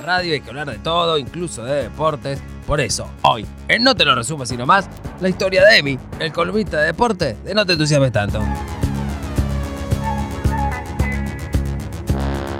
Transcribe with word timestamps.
radio, 0.00 0.32
hay 0.32 0.40
que 0.40 0.50
hablar 0.50 0.70
de 0.70 0.78
todo, 0.78 1.18
incluso 1.18 1.64
de 1.64 1.84
deportes. 1.84 2.40
Por 2.66 2.80
eso, 2.80 3.10
hoy, 3.22 3.46
en 3.68 3.82
No 3.82 3.94
Te 3.94 4.04
Lo 4.04 4.14
Resumo 4.14 4.46
Sino 4.46 4.66
Más, 4.66 4.88
la 5.20 5.28
historia 5.28 5.64
de 5.64 5.78
Emi, 5.78 5.98
el 6.18 6.32
columnista 6.32 6.80
de 6.80 6.86
deporte 6.86 7.36
de 7.44 7.54
No 7.54 7.66
Te 7.66 7.72
Entusiasmes 7.72 8.12
Tanto. 8.12 8.42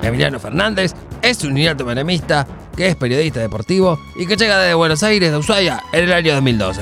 Emiliano 0.03 0.41
Fernández 0.41 0.93
es 1.23 1.45
un 1.45 1.55
niñato 1.55 1.84
menemista 1.84 2.47
que 2.77 2.89
es 2.89 2.97
periodista 2.97 3.41
deportivo 3.41 3.98
y 4.16 4.27
que 4.27 4.37
llega 4.37 4.59
desde 4.59 4.75
Buenos 4.75 5.02
Aires 5.02 5.33
a 5.33 5.38
Ushuaia 5.38 5.83
en 5.93 6.05
el 6.05 6.12
año 6.12 6.34
2012. 6.34 6.80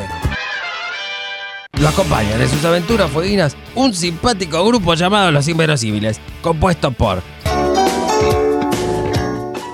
Lo 1.80 1.88
acompañan 1.88 2.41
en 2.41 2.48
sus 2.48 2.65
aventuras 2.65 3.11
fueguinas 3.11 3.56
un 3.75 3.95
simpático 3.95 4.65
grupo 4.66 4.95
llamado 4.95 5.30
Los 5.30 5.47
Inverosímiles, 5.48 6.20
compuesto 6.43 6.91
por 6.91 7.23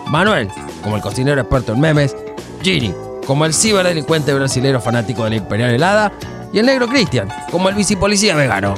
Manuel, 0.09 0.49
como 0.85 0.97
el 0.97 1.03
cocinero 1.03 1.41
experto 1.41 1.73
en 1.73 1.81
memes, 1.81 2.15
Gini, 2.63 2.95
como 3.27 3.47
el 3.47 3.55
ciberdelincuente 3.55 4.33
brasilero 4.35 4.81
fanático 4.81 5.25
de 5.25 5.31
la 5.31 5.37
Imperial 5.37 5.71
Helada, 5.75 6.13
y 6.53 6.59
el 6.61 6.67
negro 6.67 6.87
Cristian, 6.87 7.29
como 7.51 7.69
el 7.69 7.75
bicipolicía 7.75 8.37
vegano. 8.37 8.75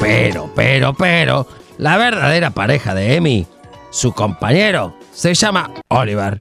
Pero, 0.00 0.50
pero, 0.54 0.94
pero, 0.94 1.46
la 1.76 1.98
verdadera 1.98 2.50
pareja 2.50 2.94
de 2.94 3.16
Emi, 3.16 3.46
su 3.90 4.12
compañero, 4.12 4.96
se 5.12 5.34
llama 5.34 5.70
Oliver. 5.88 6.40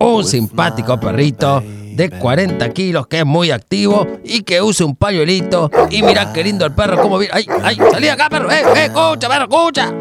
Un 0.00 0.24
simpático 0.24 0.98
perrito 0.98 1.62
de 1.98 2.10
40 2.10 2.72
kilos 2.72 3.08
que 3.08 3.18
es 3.18 3.26
muy 3.26 3.50
activo 3.50 4.06
y 4.22 4.44
que 4.44 4.62
usa 4.62 4.86
un 4.86 4.94
pañuelito. 4.94 5.68
Y 5.90 6.02
mirá 6.02 6.32
qué 6.32 6.44
lindo 6.44 6.64
el 6.64 6.72
perro, 6.72 7.02
cómo 7.02 7.18
viene. 7.18 7.34
¡Ay, 7.34 7.44
ay! 7.64 7.76
¡Salí 7.90 8.08
acá, 8.08 8.30
perro! 8.30 8.48
¡Eh, 8.52 8.62
eh! 8.76 8.84
¡Escucha, 8.84 9.28
perro, 9.28 9.42
escucha! 9.42 9.92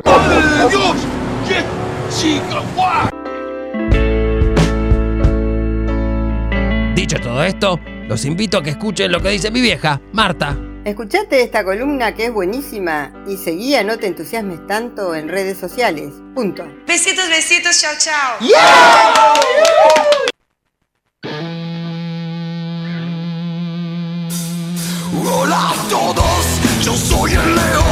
Dios! 0.70 0.96
¡Qué 1.48 1.64
chica! 2.16 3.10
Dicho 6.94 7.20
todo 7.20 7.44
esto, 7.44 7.80
los 8.08 8.24
invito 8.26 8.60
a 8.60 8.64
que 8.64 8.70
escuchen 8.70 9.12
lo 9.12 9.20
que 9.20 9.30
dice 9.30 9.50
mi 9.50 9.62
vieja, 9.62 10.00
Marta. 10.14 10.56
Escuchate 10.86 11.42
esta 11.42 11.64
columna 11.64 12.14
que 12.14 12.26
es 12.26 12.34
buenísima 12.34 13.12
y 13.28 13.38
seguí 13.38 13.74
a 13.76 13.84
No 13.84 13.98
Te 13.98 14.06
Entusiasmes 14.06 14.68
Tanto 14.68 15.16
en 15.16 15.30
redes 15.30 15.58
sociales. 15.58 16.14
Punto. 16.36 16.64
Besitos, 16.86 17.28
besitos, 17.28 17.82
chao, 17.82 17.94
chao. 17.98 18.38
Hola 25.26 25.72
a 25.72 25.88
todos, 25.90 26.62
yo 26.82 26.96
soy 26.96 27.32
el 27.32 27.56
león. 27.56 27.87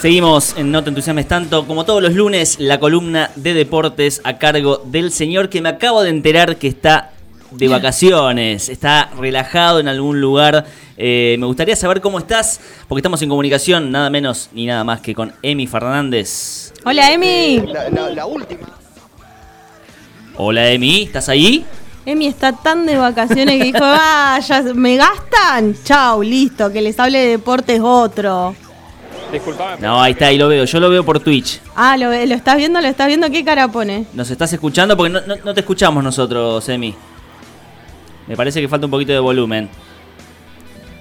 Seguimos 0.00 0.54
en 0.56 0.70
No 0.70 0.84
te 0.84 0.90
entusiasmes 0.90 1.26
tanto, 1.26 1.66
como 1.66 1.84
todos 1.84 2.00
los 2.00 2.14
lunes, 2.14 2.60
la 2.60 2.78
columna 2.78 3.32
de 3.34 3.52
deportes 3.52 4.20
a 4.22 4.38
cargo 4.38 4.80
del 4.84 5.10
señor 5.10 5.48
que 5.48 5.60
me 5.60 5.70
acabo 5.70 6.04
de 6.04 6.10
enterar 6.10 6.56
que 6.56 6.68
está 6.68 7.10
de 7.50 7.66
vacaciones, 7.66 8.68
está 8.68 9.10
relajado 9.18 9.80
en 9.80 9.88
algún 9.88 10.20
lugar. 10.20 10.66
Eh, 10.96 11.34
me 11.40 11.46
gustaría 11.46 11.74
saber 11.74 12.00
cómo 12.00 12.20
estás, 12.20 12.60
porque 12.86 13.00
estamos 13.00 13.20
en 13.22 13.28
comunicación 13.28 13.90
nada 13.90 14.08
menos 14.08 14.50
ni 14.52 14.66
nada 14.66 14.84
más 14.84 15.00
que 15.00 15.16
con 15.16 15.32
Emi 15.42 15.66
Fernández. 15.66 16.72
Hola, 16.84 17.12
Emi. 17.12 17.64
Hola 20.36 20.70
Emi, 20.70 21.02
¿estás 21.02 21.28
ahí? 21.28 21.66
Emi 22.06 22.28
está 22.28 22.52
tan 22.52 22.86
de 22.86 22.96
vacaciones 22.96 23.58
que 23.58 23.64
dijo, 23.64 23.80
vaya, 23.80 24.62
¿me 24.76 24.96
gastan? 24.96 25.74
Chau, 25.82 26.22
listo, 26.22 26.70
que 26.72 26.82
les 26.82 27.00
hable 27.00 27.18
de 27.18 27.28
deportes 27.30 27.80
otro. 27.82 28.54
No, 29.80 30.02
ahí 30.02 30.12
está, 30.12 30.26
ahí 30.26 30.38
lo 30.38 30.48
veo. 30.48 30.64
Yo 30.64 30.80
lo 30.80 30.88
veo 30.90 31.04
por 31.04 31.20
Twitch. 31.20 31.60
Ah, 31.76 31.96
¿lo, 31.96 32.08
¿lo 32.10 32.34
estás 32.34 32.56
viendo? 32.56 32.80
¿Lo 32.80 32.88
estás 32.88 33.06
viendo? 33.08 33.30
¿Qué 33.30 33.44
cara 33.44 33.68
pone? 33.68 34.06
¿Nos 34.14 34.30
estás 34.30 34.52
escuchando? 34.52 34.96
Porque 34.96 35.12
no, 35.12 35.20
no- 35.22 35.36
no 35.44 35.54
te 35.54 35.60
escuchamos 35.60 36.02
nosotros, 36.02 36.66
Emi. 36.68 36.94
Me 38.26 38.36
parece 38.36 38.60
que 38.60 38.68
falta 38.68 38.86
un 38.86 38.90
poquito 38.90 39.12
de 39.12 39.18
volumen. 39.18 39.68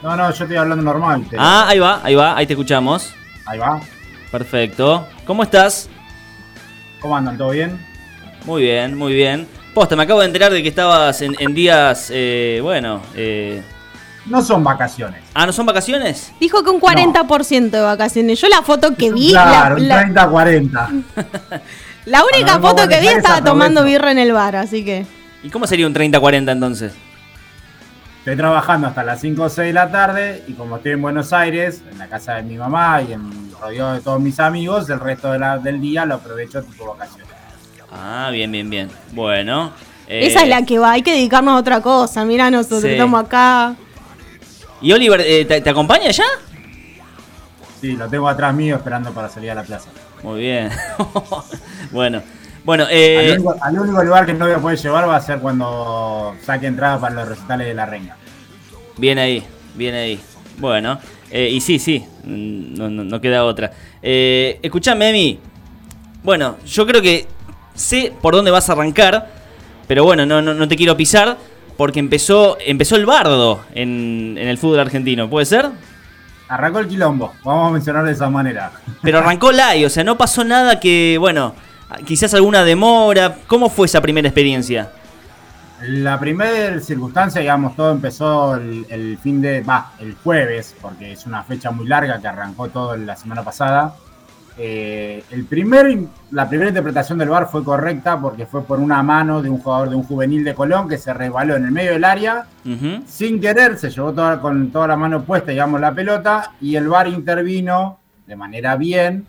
No, 0.03 0.15
no, 0.15 0.31
yo 0.31 0.43
estoy 0.43 0.57
hablando 0.57 0.83
normal. 0.83 1.25
pero- 1.29 1.41
Ah, 1.41 1.67
ahí 1.69 1.79
va, 1.79 2.01
ahí 2.03 2.15
va, 2.15 2.37
ahí 2.37 2.45
te 2.45 2.53
escuchamos. 2.53 3.13
Ahí 3.45 3.59
va. 3.59 3.79
Perfecto. 4.31 5.07
¿Cómo 5.25 5.43
estás? 5.43 5.89
¿Cómo 6.99 7.15
andan? 7.15 7.37
¿Todo 7.37 7.51
bien? 7.51 7.79
Muy 8.45 8.61
bien, 8.63 8.97
muy 8.97 9.13
bien. 9.13 9.47
Posta, 9.73 9.95
me 9.95 10.03
acabo 10.03 10.19
de 10.21 10.25
enterar 10.27 10.51
de 10.51 10.61
que 10.61 10.69
estabas 10.69 11.21
en, 11.21 11.35
en 11.39 11.53
días, 11.53 12.09
eh, 12.13 12.59
bueno, 12.61 13.01
eh... 13.15 13.61
No 14.29 14.41
son 14.41 14.63
vacaciones. 14.63 15.21
Ah, 15.33 15.45
¿no 15.45 15.53
son 15.53 15.65
vacaciones? 15.65 16.31
Dijo 16.39 16.63
que 16.63 16.69
un 16.69 16.81
40% 16.81 17.69
de 17.69 17.81
vacaciones. 17.81 18.39
Yo 18.41 18.47
la 18.49 18.61
foto 18.61 18.93
que 18.95 19.11
vi, 19.11 19.29
claro, 19.31 19.77
la, 19.77 20.03
un 20.03 20.13
la- 20.13 20.27
30-40. 20.29 21.03
la 22.05 22.23
única 22.25 22.59
foto 22.59 22.87
que 22.87 22.99
vi 22.99 23.07
estaba 23.07 23.41
tomando 23.43 23.83
birra 23.83 24.11
en 24.11 24.19
el 24.19 24.33
bar, 24.33 24.55
así 24.55 24.83
que... 24.83 25.05
¿Y 25.43 25.49
cómo 25.49 25.65
sería 25.67 25.87
un 25.87 25.93
30-40 25.93 26.51
entonces? 26.51 26.93
Estoy 28.19 28.35
trabajando 28.35 28.87
hasta 28.87 29.03
las 29.03 29.21
5 29.21 29.41
o 29.43 29.49
6 29.49 29.67
de 29.67 29.73
la 29.73 29.89
tarde 29.89 30.43
y 30.47 30.53
como 30.53 30.75
estoy 30.77 30.91
en 30.91 31.01
Buenos 31.01 31.31
Aires, 31.31 31.81
en 31.89 31.97
la 31.97 32.07
casa 32.07 32.33
de 32.35 32.43
mi 32.43 32.57
mamá 32.57 33.01
y 33.07 33.13
en, 33.13 33.51
rodeado 33.61 33.93
de 33.93 34.01
todos 34.01 34.19
mis 34.19 34.37
amigos, 34.41 34.89
el 34.89 34.99
resto 34.99 35.31
de 35.31 35.39
la- 35.39 35.57
del 35.57 35.79
día 35.79 36.05
lo 36.05 36.15
aprovecho 36.15 36.61
tipo 36.63 36.85
vacaciones. 36.93 37.27
Ah, 37.89 38.29
bien, 38.33 38.51
bien, 38.51 38.69
bien. 38.69 38.89
Bueno. 39.13 39.71
eh, 40.09 40.27
Esa 40.27 40.43
es 40.43 40.49
la 40.49 40.63
que 40.65 40.77
va, 40.77 40.91
hay 40.91 41.01
que 41.03 41.11
dedicarnos 41.13 41.53
a 41.53 41.57
otra 41.57 41.79
cosa. 41.79 42.25
Mira, 42.25 42.51
nosotros 42.51 42.81
Sí. 42.81 42.89
estamos 42.89 43.23
acá. 43.23 43.75
¿Y 44.81 44.91
Oliver, 44.91 45.21
eh, 45.21 45.45
te, 45.45 45.61
te 45.61 45.69
acompaña 45.69 46.11
ya? 46.11 46.25
Sí, 47.81 47.93
lo 47.95 48.07
tengo 48.07 48.27
atrás 48.27 48.53
mío 48.53 48.75
esperando 48.75 49.11
para 49.11 49.29
salir 49.29 49.51
a 49.51 49.55
la 49.55 49.63
plaza. 49.63 49.89
Muy 50.23 50.41
bien. 50.41 50.69
bueno, 51.91 52.21
bueno, 52.63 52.85
eh, 52.89 53.33
al, 53.33 53.39
único, 53.39 53.55
al 53.61 53.79
único 53.79 54.03
lugar 54.03 54.25
que 54.25 54.33
no 54.33 54.45
voy 54.45 54.53
a 54.55 54.59
poder 54.59 54.77
llevar 54.79 55.07
va 55.07 55.15
a 55.15 55.21
ser 55.21 55.39
cuando 55.39 56.35
saque 56.43 56.67
entrada 56.67 56.99
para 56.99 57.15
los 57.15 57.27
recitales 57.29 57.67
de 57.67 57.73
la 57.73 57.85
reina. 57.85 58.15
Bien 58.97 59.19
ahí, 59.19 59.43
bien 59.75 59.93
ahí. 59.93 60.19
Bueno, 60.57 60.99
eh, 61.29 61.49
y 61.51 61.61
sí, 61.61 61.77
sí, 61.77 62.03
no, 62.23 62.89
no- 62.89 63.03
no 63.03 63.21
queda 63.21 63.45
otra. 63.45 63.71
Eh, 64.01 64.59
escuchame, 64.63 65.09
Emi. 65.09 65.39
Bueno, 66.23 66.57
yo 66.65 66.85
creo 66.87 67.01
que 67.01 67.27
sé 67.75 68.11
por 68.21 68.33
dónde 68.35 68.49
vas 68.51 68.69
a 68.69 68.73
arrancar, 68.73 69.29
pero 69.87 70.03
bueno, 70.03 70.25
no, 70.25 70.41
no, 70.41 70.53
no 70.55 70.67
te 70.67 70.75
quiero 70.75 70.97
pisar 70.97 71.37
porque 71.77 71.99
empezó, 71.99 72.57
empezó 72.59 72.95
el 72.95 73.05
bardo 73.05 73.61
en, 73.73 74.35
en 74.37 74.47
el 74.47 74.57
fútbol 74.57 74.79
argentino, 74.79 75.29
¿puede 75.29 75.45
ser? 75.45 75.69
Arrancó 76.49 76.79
el 76.79 76.87
quilombo, 76.87 77.33
vamos 77.43 77.69
a 77.69 77.73
mencionarlo 77.73 78.07
de 78.07 78.13
esa 78.13 78.29
manera. 78.29 78.71
Pero 79.01 79.19
arrancó 79.19 79.51
live, 79.51 79.85
o 79.85 79.89
sea, 79.89 80.03
no 80.03 80.17
pasó 80.17 80.43
nada 80.43 80.79
que, 80.79 81.17
bueno, 81.19 81.53
quizás 82.05 82.33
alguna 82.33 82.63
demora. 82.63 83.35
¿Cómo 83.47 83.69
fue 83.69 83.87
esa 83.87 84.01
primera 84.01 84.27
experiencia? 84.27 84.91
La 85.81 86.19
primera 86.19 86.79
circunstancia, 86.79 87.41
digamos, 87.41 87.75
todo 87.75 87.91
empezó 87.91 88.55
el, 88.55 88.85
el 88.89 89.17
fin 89.19 89.41
de, 89.41 89.61
va, 89.61 89.91
el 89.99 90.15
jueves, 90.15 90.75
porque 90.81 91.11
es 91.11 91.25
una 91.25 91.43
fecha 91.43 91.69
muy 91.69 91.85
larga 91.85 92.19
que 92.19 92.27
arrancó 92.27 92.69
todo 92.69 92.95
la 92.97 93.15
semana 93.15 93.43
pasada. 93.43 93.93
Eh, 94.59 95.23
el 95.29 95.45
primer, 95.45 95.99
la 96.31 96.49
primera 96.49 96.69
interpretación 96.69 97.19
del 97.19 97.29
VAR 97.29 97.47
fue 97.47 97.63
correcta 97.63 98.19
porque 98.19 98.47
fue 98.47 98.63
por 98.63 98.79
una 98.79 99.03
mano 99.03 99.41
de 99.41 99.51
un 99.51 99.59
jugador 99.59 99.89
de 99.89 99.95
un 99.95 100.03
juvenil 100.03 100.43
de 100.43 100.55
Colón 100.55 100.89
que 100.89 100.97
se 100.97 101.13
resbaló 101.13 101.55
en 101.55 101.65
el 101.65 101.71
medio 101.71 101.91
del 101.91 102.03
área, 102.03 102.47
sin 103.05 103.39
querer, 103.39 103.77
se 103.77 103.91
llevó 103.91 104.11
toda, 104.13 104.41
con 104.41 104.71
toda 104.71 104.87
la 104.87 104.97
mano 104.97 105.23
puesta, 105.23 105.51
digamos, 105.51 105.79
la 105.79 105.93
pelota, 105.93 106.53
y 106.59 106.75
el 106.75 106.87
VAR 106.87 107.07
intervino 107.07 107.99
de 108.25 108.35
manera 108.35 108.75
bien, 108.75 109.25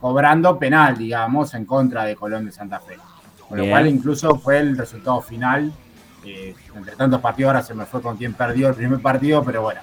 cobrando 0.00 0.58
penal, 0.58 0.98
digamos, 0.98 1.54
en 1.54 1.64
contra 1.64 2.04
de 2.04 2.16
Colón 2.16 2.44
de 2.44 2.52
Santa 2.52 2.80
Fe. 2.80 2.98
Con 3.48 3.58
lo 3.58 3.64
Bien. 3.64 3.74
cual 3.74 3.86
incluso 3.86 4.36
fue 4.36 4.58
el 4.58 4.76
resultado 4.76 5.20
final. 5.22 5.72
Eh, 6.24 6.54
entre 6.74 6.96
tantos 6.96 7.20
partidos 7.20 7.50
ahora 7.50 7.62
se 7.62 7.74
me 7.74 7.84
fue 7.84 8.02
con 8.02 8.16
quien 8.16 8.34
perdió 8.34 8.68
el 8.68 8.74
primer 8.74 9.00
partido, 9.00 9.44
pero 9.44 9.62
bueno, 9.62 9.80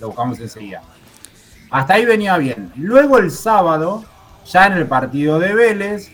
lo 0.00 0.08
buscamos 0.08 0.40
enseguida. 0.40 0.82
Hasta 1.70 1.94
ahí 1.94 2.04
venía 2.04 2.36
bien. 2.38 2.72
Luego 2.76 3.18
el 3.18 3.30
sábado, 3.30 4.04
ya 4.46 4.66
en 4.66 4.74
el 4.74 4.86
partido 4.86 5.38
de 5.38 5.54
Vélez, 5.54 6.10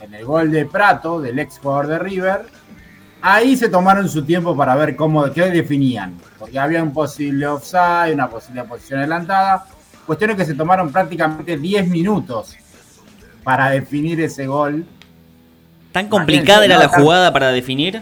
en 0.00 0.14
el 0.14 0.24
gol 0.24 0.50
de 0.50 0.66
Prato, 0.66 1.20
del 1.20 1.38
ex 1.38 1.58
jugador 1.58 1.86
de 1.86 1.98
River, 1.98 2.46
ahí 3.22 3.56
se 3.56 3.68
tomaron 3.68 4.08
su 4.08 4.24
tiempo 4.24 4.56
para 4.56 4.74
ver 4.74 4.96
cómo, 4.96 5.30
qué 5.32 5.50
definían. 5.50 6.16
Porque 6.38 6.58
había 6.58 6.82
un 6.82 6.92
posible 6.92 7.46
offside, 7.46 8.14
una 8.14 8.28
posible 8.28 8.64
posición 8.64 9.00
adelantada. 9.00 9.66
Cuestiones 10.06 10.36
que 10.36 10.44
se 10.44 10.54
tomaron 10.54 10.90
prácticamente 10.90 11.56
10 11.56 11.88
minutos 11.88 12.56
para 13.44 13.70
definir 13.70 14.20
ese 14.20 14.46
gol. 14.46 14.86
¿Tan 15.92 16.08
complicada 16.08 16.64
era 16.64 16.78
la 16.78 16.88
jugada 16.88 17.32
para 17.32 17.52
definir? 17.52 18.00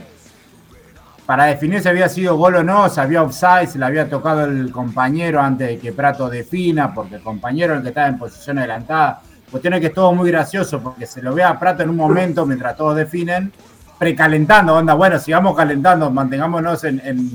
para 1.28 1.44
definir 1.44 1.82
si 1.82 1.88
había 1.90 2.08
sido 2.08 2.38
gol 2.38 2.56
o 2.56 2.64
no, 2.64 2.88
si 2.88 2.98
había 3.00 3.22
offside, 3.22 3.66
si 3.66 3.78
le 3.78 3.84
había 3.84 4.08
tocado 4.08 4.46
el 4.46 4.72
compañero 4.72 5.42
antes 5.42 5.68
de 5.68 5.78
que 5.78 5.92
Prato 5.92 6.30
defina, 6.30 6.94
porque 6.94 7.16
el 7.16 7.20
compañero 7.20 7.74
el 7.74 7.82
que 7.82 7.88
estaba 7.88 8.06
en 8.06 8.16
posición 8.16 8.56
adelantada. 8.56 9.20
Cuestión 9.50 9.74
es 9.74 9.80
que 9.80 9.86
es 9.86 9.94
todo 9.94 10.12
muy 10.14 10.30
gracioso, 10.30 10.80
porque 10.80 11.06
se 11.06 11.22
lo 11.22 11.34
ve 11.34 11.42
a 11.42 11.58
Prato 11.58 11.82
en 11.82 11.90
un 11.90 11.96
momento 11.96 12.44
mientras 12.46 12.76
todos 12.76 12.96
definen, 12.96 13.52
precalentando, 13.98 14.74
onda, 14.76 14.94
bueno, 14.94 15.18
sigamos 15.18 15.56
calentando, 15.56 16.10
mantengámonos 16.10 16.84
en, 16.84 17.00
en, 17.04 17.30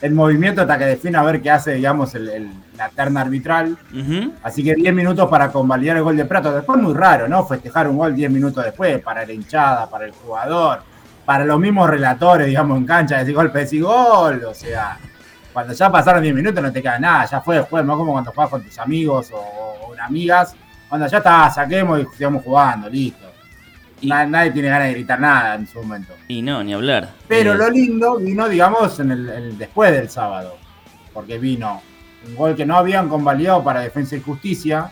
en 0.00 0.14
movimiento 0.14 0.62
hasta 0.62 0.78
que 0.78 0.86
defina 0.86 1.20
a 1.20 1.24
ver 1.24 1.40
qué 1.42 1.50
hace, 1.50 1.74
digamos, 1.74 2.14
el- 2.14 2.28
el- 2.28 2.50
la 2.76 2.88
terna 2.90 3.20
arbitral. 3.22 3.76
Así 4.42 4.62
que 4.62 4.74
10 4.74 4.94
minutos 4.94 5.28
para 5.28 5.50
convalidar 5.50 5.96
el 5.96 6.02
gol 6.04 6.16
de 6.16 6.24
Prato. 6.24 6.52
Después 6.54 6.80
muy 6.80 6.94
raro, 6.94 7.26
¿no? 7.28 7.44
Festejar 7.44 7.88
un 7.88 7.98
gol 7.98 8.14
10 8.14 8.30
minutos 8.30 8.64
después, 8.64 9.00
para 9.02 9.26
la 9.26 9.32
hinchada, 9.32 9.88
para 9.90 10.04
el 10.06 10.12
jugador, 10.12 10.80
para 11.24 11.44
los 11.44 11.58
mismos 11.58 11.90
relatores, 11.90 12.46
digamos, 12.46 12.78
en 12.78 12.86
cancha, 12.86 13.18
decir 13.18 13.34
golpe, 13.34 13.58
decir 13.58 13.82
gol. 13.82 14.42
O 14.44 14.54
sea, 14.54 14.96
cuando 15.52 15.72
ya 15.72 15.90
pasaron 15.90 16.22
10 16.22 16.34
minutos 16.34 16.62
no 16.62 16.70
te 16.72 16.80
queda 16.80 16.98
nada, 17.00 17.24
ya 17.26 17.40
fue 17.40 17.56
después, 17.56 17.84
no 17.84 17.96
como 17.98 18.12
cuando 18.12 18.30
juegas 18.32 18.50
con 18.50 18.62
tus 18.62 18.78
amigos 18.78 19.30
o, 19.34 19.92
amigas. 20.00 20.54
Cuando 20.88 21.06
ya 21.06 21.18
está, 21.18 21.50
saquemos 21.50 22.00
y 22.00 22.06
sigamos 22.16 22.42
jugando, 22.44 22.88
listo. 22.88 23.26
Y- 24.00 24.08
Nadie 24.08 24.52
tiene 24.52 24.68
ganas 24.68 24.88
de 24.88 24.94
gritar 24.94 25.20
nada 25.20 25.54
en 25.56 25.66
su 25.66 25.78
momento. 25.82 26.14
Y 26.28 26.40
no, 26.40 26.62
ni 26.62 26.72
hablar. 26.72 27.10
Pero 27.26 27.54
Eh, 27.54 27.56
lo 27.58 27.68
lindo 27.70 28.16
vino, 28.18 28.48
digamos, 28.48 28.98
en 29.00 29.10
el, 29.10 29.28
el- 29.28 29.58
después 29.58 29.92
del 29.92 30.08
sábado. 30.08 30.56
Porque 31.12 31.38
vino 31.38 31.82
un 32.26 32.36
gol 32.36 32.54
que 32.54 32.64
no 32.64 32.76
habían 32.76 33.08
convalidado 33.08 33.62
para 33.64 33.80
Defensa 33.80 34.14
y 34.16 34.20
Justicia, 34.20 34.90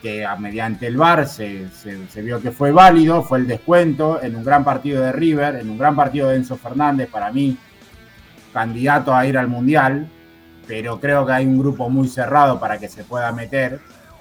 que 0.00 0.24
mediante 0.38 0.86
el 0.86 0.96
VAR 0.96 1.26
se, 1.26 1.68
se- 1.70 2.06
se 2.08 2.22
vio 2.22 2.40
que 2.40 2.52
fue 2.52 2.70
válido, 2.70 3.22
fue 3.24 3.38
el 3.38 3.46
descuento 3.48 4.22
en 4.22 4.36
un 4.36 4.44
gran 4.44 4.62
partido 4.64 5.02
de 5.02 5.10
River, 5.12 5.56
en 5.56 5.68
un 5.70 5.76
gran 5.78 5.96
partido 5.96 6.28
de 6.28 6.36
Enzo 6.36 6.56
Fernández, 6.56 7.08
para 7.10 7.32
mí, 7.32 7.56
candidato 8.52 9.14
a 9.14 9.26
ir 9.26 9.36
al 9.36 9.48
Mundial, 9.48 10.06
pero 10.66 11.00
creo 11.00 11.26
que 11.26 11.32
hay 11.32 11.46
un 11.46 11.58
grupo 11.58 11.88
muy 11.90 12.08
cerrado 12.08 12.58
para 12.60 12.78
que 12.78 12.88
se 12.88 13.04
pueda 13.04 13.32
meter 13.32 13.80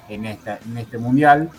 en, 0.10 0.26
esta, 0.26 0.60
en 0.66 0.78
este 0.78 0.98
Mundial. 0.98 1.50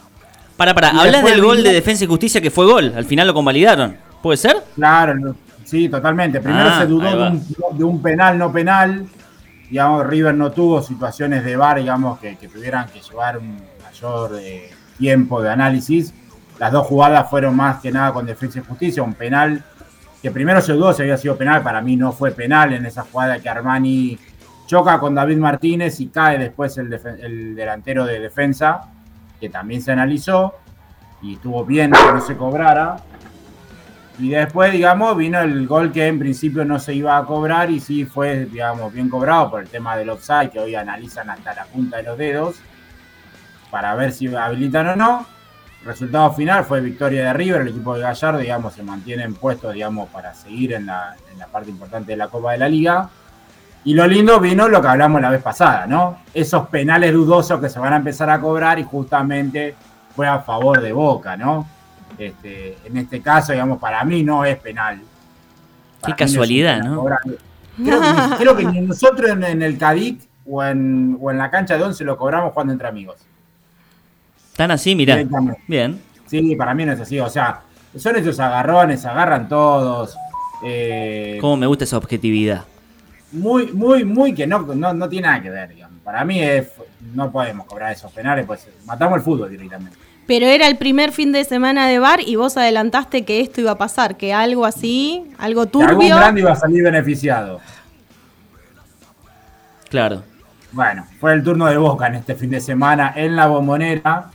Para, 0.57 0.75
para, 0.75 0.93
Y 0.95 0.99
hablas 0.99 1.25
del 1.25 1.43
gol 1.43 1.59
vino- 1.59 1.69
de 1.69 1.75
Defensa 1.75 2.05
y 2.05 2.07
Justicia 2.07 2.41
que 2.41 2.51
fue 2.51 2.65
gol. 2.67 2.93
Al 2.97 3.05
final 3.05 3.27
lo 3.27 3.35
convalidaron. 3.35 3.97
¿Puede 4.23 4.37
ser? 4.39 4.57
Claro, 4.75 5.15
no- 5.15 5.37
sí, 5.65 5.89
totalmente. 5.89 6.41
Primero 6.41 6.69
Ah, 6.71 6.79
se 6.81 6.87
dudó 6.87 7.05
de 7.17 7.29
un, 7.31 7.79
de 7.79 7.85
un 7.85 8.03
penal, 8.03 8.39
no 8.39 8.51
penal. 8.53 9.07
Digamos, 9.71 10.07
River 10.07 10.35
no 10.35 10.51
tuvo 10.53 10.81
situaciones 10.83 11.45
de 11.45 11.57
VAR, 11.57 11.79
digamos, 11.79 12.19
que, 12.21 12.37
que 12.37 12.49
tuvieran 12.49 12.87
que 12.89 13.01
llevar 13.01 13.37
un 13.39 13.61
mayor 13.83 14.39
eh, 14.41 14.71
tiempo 14.97 15.43
de 15.43 15.51
análisis. 15.51 16.15
Las 16.59 16.73
dos 16.73 16.87
jugadas 16.87 17.29
fueron 17.29 17.55
más 17.57 17.81
que 17.81 17.91
nada 17.91 18.13
con 18.13 18.25
defensa 18.25 18.61
y 18.61 18.63
justicia. 18.63 19.03
Un 19.03 19.15
penal 19.15 19.63
que 20.23 20.31
primero 20.31 20.61
se 20.63 20.73
dudó 20.73 20.93
si 20.95 21.03
había 21.03 21.17
sido 21.19 21.37
penal. 21.37 21.63
Para 21.63 21.81
mí 21.83 21.97
no 21.97 22.13
fue 22.13 22.31
penal 22.31 22.73
en 22.73 22.87
esa 22.87 23.03
jugada 23.03 23.39
que 23.41 23.49
Armani 23.49 24.17
choca 24.67 24.99
con 24.99 25.15
David 25.15 25.39
Martínez 25.39 26.01
y 26.01 26.09
cae 26.09 26.39
después 26.39 26.77
el, 26.79 27.55
delantero 27.55 28.05
de 28.05 28.21
defensa, 28.21 28.89
que 29.41 29.49
también 29.49 29.81
se 29.81 29.93
analizó 29.93 30.55
y 31.23 31.35
estuvo 31.35 31.65
bien 31.65 31.93
que 31.93 32.13
no 32.13 32.21
se 32.21 32.37
cobrara. 32.37 32.97
Y 34.19 34.31
después, 34.31 34.73
digamos, 34.73 35.17
vino 35.17 35.41
el 35.41 35.67
gol 35.67 35.93
que 35.93 36.07
en 36.07 36.19
principio 36.19 36.65
no 36.65 36.79
se 36.79 36.95
iba 36.95 37.17
a 37.17 37.25
cobrar 37.25 37.71
y 37.71 37.81
sí 37.81 38.07
fue, 38.07 38.47
digamos, 38.47 38.93
bien 38.93 39.11
cobrado 39.11 39.51
por 39.51 39.63
el 39.63 39.69
tema 39.69 39.97
del 39.97 40.09
offside, 40.09 40.51
que 40.51 40.59
hoy 40.59 40.75
analizan 40.75 41.29
hasta 41.31 41.55
la 41.55 41.65
punta 41.67 41.99
de 41.99 42.03
los 42.03 42.19
dedos 42.19 42.57
para 43.71 43.95
ver 43.95 44.13
si 44.13 44.35
habilitan 44.35 44.89
o 44.89 44.97
no. 44.97 45.27
Resultado 45.85 46.33
final 46.33 46.65
fue 46.65 46.81
victoria 46.81 47.27
de 47.27 47.33
River, 47.35 47.61
el 47.61 47.69
equipo 47.69 47.95
de 47.95 48.01
Gallardo, 48.01 48.39
digamos, 48.39 48.75
se 48.75 48.83
mantiene 48.83 49.23
en 49.23 49.35
puesto, 49.35 49.71
digamos, 49.71 50.09
para 50.09 50.35
seguir 50.35 50.73
en 50.73 50.87
la 50.87 51.15
parte 51.53 51.71
importante 51.71 52.13
de 52.13 52.17
la 52.17 52.29
Copa 52.29 52.53
de 52.53 52.59
la 52.59 52.69
Liga. 52.69 53.11
Y 53.87 53.95
lo 53.95 54.07
lindo 54.07 54.39
vino 54.41 54.69
lo 54.69 54.83
que 54.83 54.89
hablamos 54.89 55.23
la 55.23 55.31
vez 55.31 55.41
pasada, 55.43 55.87
¿no? 55.87 56.19
Esos 56.35 56.69
penales 56.69 57.13
dudosos 57.13 57.61
que 57.61 57.69
se 57.69 57.79
van 57.79 57.93
a 57.93 57.97
empezar 57.97 58.29
a 58.29 58.41
cobrar 58.41 58.79
y 58.79 58.83
justamente 58.83 59.75
fue 60.15 60.27
a 60.27 60.41
favor 60.41 60.83
de 60.83 60.93
Boca, 60.93 61.37
¿no? 61.37 61.67
Este, 62.19 62.77
en 62.85 62.97
este 62.97 63.21
caso, 63.21 63.53
digamos, 63.53 63.79
para 63.79 64.03
mí 64.05 64.23
no 64.23 64.45
es 64.45 64.59
penal. 64.59 65.01
Para 66.01 66.15
un 66.15 66.19
casualidad, 66.19 66.83
¿no? 66.83 67.05
Creo 67.77 68.01
que, 68.01 68.13
ni- 68.13 68.37
creo 68.39 68.57
que 68.57 68.65
ni 68.65 68.81
nosotros 68.81 69.31
en, 69.31 69.45
en 69.45 69.63
el 69.63 69.79
Cadic 69.79 70.21
o 70.49 70.65
en, 70.65 71.17
o 71.21 71.31
en 71.31 71.39
la 71.39 71.51
cancha 71.51 71.77
de 71.77 71.85
once 71.85 72.03
lo 72.05 72.17
cobramos 72.17 72.53
jugando 72.53 72.73
entre 72.73 72.89
amigos. 72.89 73.17
Tan 74.57 74.71
así, 74.73 74.95
mirá. 74.97 75.17
Bien. 75.69 76.01
Sí, 76.27 76.57
para 76.57 76.75
mí 76.75 76.85
no 76.85 76.93
es 76.93 77.01
así. 77.01 77.21
O 77.21 77.29
sea, 77.29 77.61
son 77.97 78.17
esos 78.17 78.41
agarrones, 78.41 79.05
agarran 79.05 79.49
todos. 79.49 80.17
eh, 80.65 81.39
Cómo 81.41 81.57
me 81.59 81.67
gusta 81.67 81.85
esa 81.85 81.99
objetividad. 81.99 82.65
Muy, 83.37 83.73
muy, 83.73 84.05
muy 84.05 84.35
que 84.35 84.47
no, 84.47 84.61
no, 84.61 84.93
no 84.93 85.09
tiene 85.09 85.29
nada 85.29 85.43
que 85.43 85.51
ver, 85.51 85.69
digamos. 85.71 86.01
Para 86.03 86.25
mí 86.25 86.41
es, 86.43 86.69
no 87.15 87.31
podemos 87.31 87.67
cobrar 87.67 87.93
esos 87.93 88.11
penales, 88.13 88.47
pues 88.47 88.67
matamos 88.85 89.17
el 89.19 89.23
fútbol 89.23 89.51
directamente. 89.51 89.97
Pero 90.27 90.47
era 90.47 90.67
el 90.67 90.77
primer 90.77 91.13
fin 91.13 91.31
de 91.33 91.45
semana 91.45 91.87
de 91.87 91.99
bar 92.01 92.21
y 92.21 92.35
vos 92.37 92.57
adelantaste 92.57 93.25
que 93.25 93.41
esto 93.41 93.61
iba 93.61 93.73
a 93.73 93.79
pasar, 93.79 94.17
que 94.17 94.33
algo 94.35 94.65
así, 94.67 95.25
algo 95.39 95.67
Que 95.71 95.79
algún 95.79 95.97
turbio. 95.97 96.17
grande 96.17 96.41
iba 96.41 96.53
a 96.53 96.57
salir 96.57 96.83
beneficiado. 96.83 97.61
Claro. 99.89 100.23
Bueno, 100.73 101.07
fue 101.21 101.33
el 101.33 101.43
turno 101.43 101.67
de 101.67 101.77
Boca 101.77 102.07
en 102.09 102.17
este 102.17 102.35
fin 102.35 102.51
de 102.51 102.61
semana 102.61 103.13
en 103.17 103.37
la 103.37 103.47
bombonera. 103.47 104.31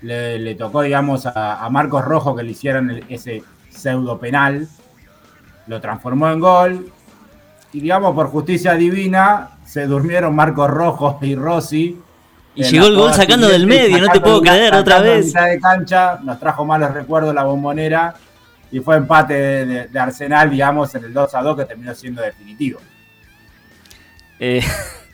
Le, 0.00 0.38
le 0.38 0.54
tocó, 0.54 0.82
digamos, 0.82 1.26
a, 1.26 1.64
a 1.64 1.70
Marcos 1.70 2.04
Rojo 2.04 2.34
que 2.34 2.42
le 2.42 2.52
hicieran 2.52 2.90
el- 2.90 3.04
ese 3.08 3.42
pseudo 3.70 4.18
penal. 4.18 4.68
Lo 5.66 5.80
transformó 5.80 6.30
en 6.30 6.40
gol. 6.40 6.92
Y, 7.72 7.80
digamos, 7.80 8.14
por 8.14 8.28
justicia 8.28 8.74
divina, 8.74 9.50
se 9.64 9.86
durmieron 9.86 10.34
Marcos 10.34 10.68
Rojo 10.70 11.18
y 11.22 11.34
Rossi. 11.34 11.98
Y 12.54 12.64
En 12.64 12.70
llegó 12.70 12.86
el 12.86 12.96
gol 12.96 13.14
sacando 13.14 13.48
del 13.48 13.66
medio, 13.66 13.98
no 13.98 14.08
te 14.12 14.20
puedo 14.20 14.42
creer, 14.42 14.74
otra 14.74 15.00
vez. 15.00 15.26
mitad 15.26 15.46
de 15.46 15.58
cancha, 15.58 16.18
nos 16.22 16.38
trajo 16.38 16.64
malos 16.66 16.92
recuerdos 16.92 17.34
la 17.34 17.44
bombonera. 17.44 18.14
Y 18.70 18.80
fue 18.80 18.96
empate 18.96 19.34
de, 19.34 19.66
de- 19.66 19.86
de 19.88 19.98
Arsenal, 19.98 20.50
digamos, 20.50 20.94
en 20.94 21.04
el 21.04 21.12
2 21.12 21.34
a 21.34 21.42
2 21.42 21.56
que 21.56 21.64
terminó 21.66 21.94
siendo 21.94 22.20
definitivo. 22.22 22.78
Eh, 24.38 24.62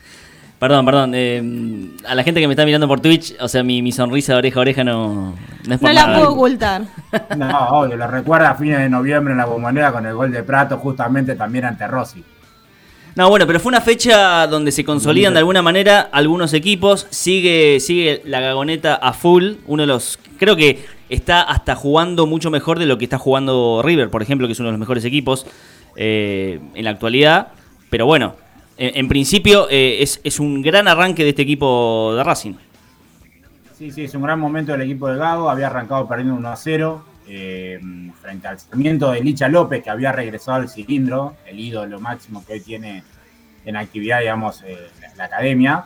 perdón, 0.59 0.85
perdón. 0.85 1.11
eh, 1.15 1.91
a 2.07 2.15
la 2.15 2.23
gente 2.23 2.39
que 2.41 2.47
me 2.47 2.53
está 2.53 2.65
mirando 2.65 2.87
por 2.87 2.99
Twitch, 2.99 3.35
o 3.39 3.47
sea, 3.47 3.63
mi, 3.63 3.81
mi 3.81 3.91
sonrisa 3.91 4.33
de 4.33 4.39
oreja 4.39 4.59
a 4.59 4.61
oreja 4.61 4.83
no, 4.83 5.35
no 5.67 5.73
es 5.75 5.79
por 5.79 5.89
No 5.89 5.93
la 5.93 6.13
puedo 6.15 6.33
ocultar. 6.33 6.81
No, 7.37 7.67
obvio, 7.69 7.95
lo 7.95 8.07
recuerda 8.07 8.51
a 8.51 8.55
fines 8.55 8.79
de 8.79 8.89
noviembre 8.89 9.31
en 9.33 9.37
la 9.37 9.45
bombonera 9.45 9.91
con 9.91 10.05
el 10.05 10.13
gol 10.13 10.31
de 10.31 10.43
Prato, 10.43 10.77
justamente 10.77 11.35
también 11.35 11.65
ante 11.65 11.87
Rossi. 11.87 12.23
No, 13.19 13.27
bueno, 13.27 13.45
pero 13.45 13.59
fue 13.59 13.71
una 13.71 13.81
fecha 13.81 14.47
donde 14.47 14.71
se 14.71 14.85
consolidan 14.85 15.33
de 15.33 15.39
alguna 15.39 15.61
manera 15.61 16.07
algunos 16.09 16.53
equipos. 16.53 17.05
Sigue, 17.09 17.81
sigue 17.81 18.21
la 18.23 18.39
gagoneta 18.39 18.95
a 18.95 19.11
full. 19.11 19.55
Uno 19.67 19.83
de 19.83 19.87
los. 19.87 20.17
Creo 20.37 20.55
que 20.55 20.85
está 21.09 21.41
hasta 21.41 21.75
jugando 21.75 22.27
mucho 22.27 22.49
mejor 22.49 22.79
de 22.79 22.85
lo 22.85 22.97
que 22.97 23.03
está 23.03 23.17
jugando 23.17 23.81
River, 23.83 24.09
por 24.09 24.21
ejemplo, 24.21 24.47
que 24.47 24.53
es 24.53 24.59
uno 24.61 24.69
de 24.69 24.71
los 24.71 24.79
mejores 24.79 25.03
equipos 25.03 25.45
eh, 25.97 26.61
en 26.73 26.85
la 26.85 26.91
actualidad. 26.91 27.49
Pero 27.89 28.05
bueno, 28.05 28.35
en, 28.77 29.09
principio 29.09 29.67
eh, 29.69 29.97
es, 30.01 30.21
es 30.23 30.39
un 30.39 30.61
gran 30.61 30.87
arranque 30.87 31.23
de 31.23 31.31
este 31.31 31.41
equipo 31.41 32.13
de 32.15 32.23
Racing. 32.23 32.53
Sí, 33.77 33.91
sí, 33.91 34.05
es 34.05 34.15
un 34.15 34.21
gran 34.21 34.39
momento 34.39 34.71
del 34.71 34.83
equipo 34.83 35.09
de 35.09 35.17
Gago. 35.17 35.49
Había 35.49 35.67
arrancado 35.67 36.07
perdiendo 36.07 36.35
1 36.35 36.47
a 36.47 36.55
0 36.55 37.03
eh, 37.31 37.79
frente 38.19 38.47
al 38.47 38.59
seguimiento 38.59 39.11
de 39.11 39.21
Licha 39.21 39.47
López, 39.47 39.83
que 39.83 39.89
había 39.91 40.11
regresado 40.11 40.57
al 40.57 40.69
cilindro, 40.69 41.35
el 41.45 41.59
ídolo 41.59 41.99
máximo 41.99 42.43
que 42.43 42.53
hoy 42.53 42.61
tiene 42.61 43.03
en 43.65 43.75
actividad, 43.75 44.21
digamos, 44.21 44.63
eh, 44.65 44.89
la, 44.99 45.15
la 45.15 45.23
academia. 45.25 45.85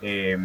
Eh, 0.00 0.38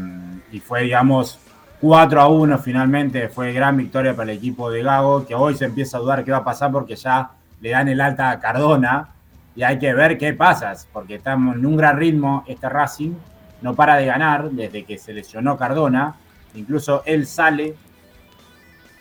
y 0.52 0.60
fue, 0.60 0.82
digamos, 0.82 1.40
4 1.82 2.20
a 2.20 2.28
1 2.28 2.58
finalmente. 2.60 3.30
Fue 3.30 3.54
gran 3.54 3.78
victoria 3.78 4.16
para 4.16 4.32
el 4.32 4.38
equipo 4.38 4.72
de 4.72 4.82
Gago, 4.82 5.26
que 5.26 5.36
hoy 5.36 5.56
se 5.56 5.66
empieza 5.66 5.98
a 5.98 6.00
dudar 6.00 6.24
qué 6.24 6.32
va 6.32 6.38
a 6.38 6.44
pasar 6.44 6.72
porque 6.72 6.96
ya 6.96 7.30
le 7.62 7.70
dan 7.70 7.88
el 7.90 8.02
alta 8.02 8.32
a 8.32 8.40
Cardona. 8.40 9.10
Y 9.56 9.62
hay 9.62 9.78
que 9.78 9.94
ver 9.94 10.18
qué 10.18 10.34
pasa, 10.34 10.74
porque 10.92 11.16
estamos 11.16 11.56
en 11.56 11.66
un 11.66 11.78
gran 11.78 11.98
ritmo. 11.98 12.44
Este 12.48 12.68
Racing 12.68 13.14
no 13.62 13.76
para 13.76 13.98
de 13.98 14.08
ganar 14.08 14.50
desde 14.50 14.84
que 14.84 14.98
se 14.98 15.14
lesionó 15.14 15.58
Cardona. 15.58 16.16
Incluso 16.56 17.04
él 17.06 17.28
sale 17.28 17.76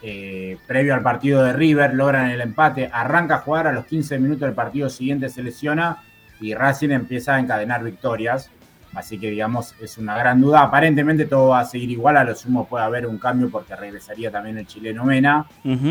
eh, 0.03 0.59
previo 0.67 0.95
al 0.95 1.03
partido 1.03 1.45
de 1.45 1.53
River, 1.53 1.95
logran 1.95 2.31
el 2.31 2.41
empate, 2.41 2.91
arranca 2.93 3.37
a 3.37 3.39
jugar 3.39 3.69
a 3.69 3.73
los 3.73 3.87
15 3.87 4.19
minutos 4.19 4.41
del 4.41 4.53
partido 4.53 4.89
siguiente, 4.89 5.29
se 5.29 5.43
lesiona 5.43 5.99
y 6.41 6.55
Racing 6.55 6.91
empieza 6.91 7.37
a 7.37 7.41
encadenar 7.41 7.85
victorias. 7.85 8.51
Así 8.95 9.19
que, 9.19 9.31
digamos, 9.31 9.75
es 9.81 9.97
una 9.97 10.19
gran 10.19 10.41
duda. 10.41 10.63
Aparentemente 10.63 11.25
todo 11.25 11.51
va 11.51 11.61
a 11.61 11.65
seguir 11.65 11.91
igual, 11.91 12.17
a 12.17 12.25
lo 12.25 12.35
sumo 12.35 12.67
puede 12.67 12.85
haber 12.85 13.07
un 13.07 13.17
cambio 13.17 13.49
porque 13.49 13.75
regresaría 13.75 14.31
también 14.31 14.59
el 14.59 14.67
chileno 14.67 15.05
Mena, 15.05 15.47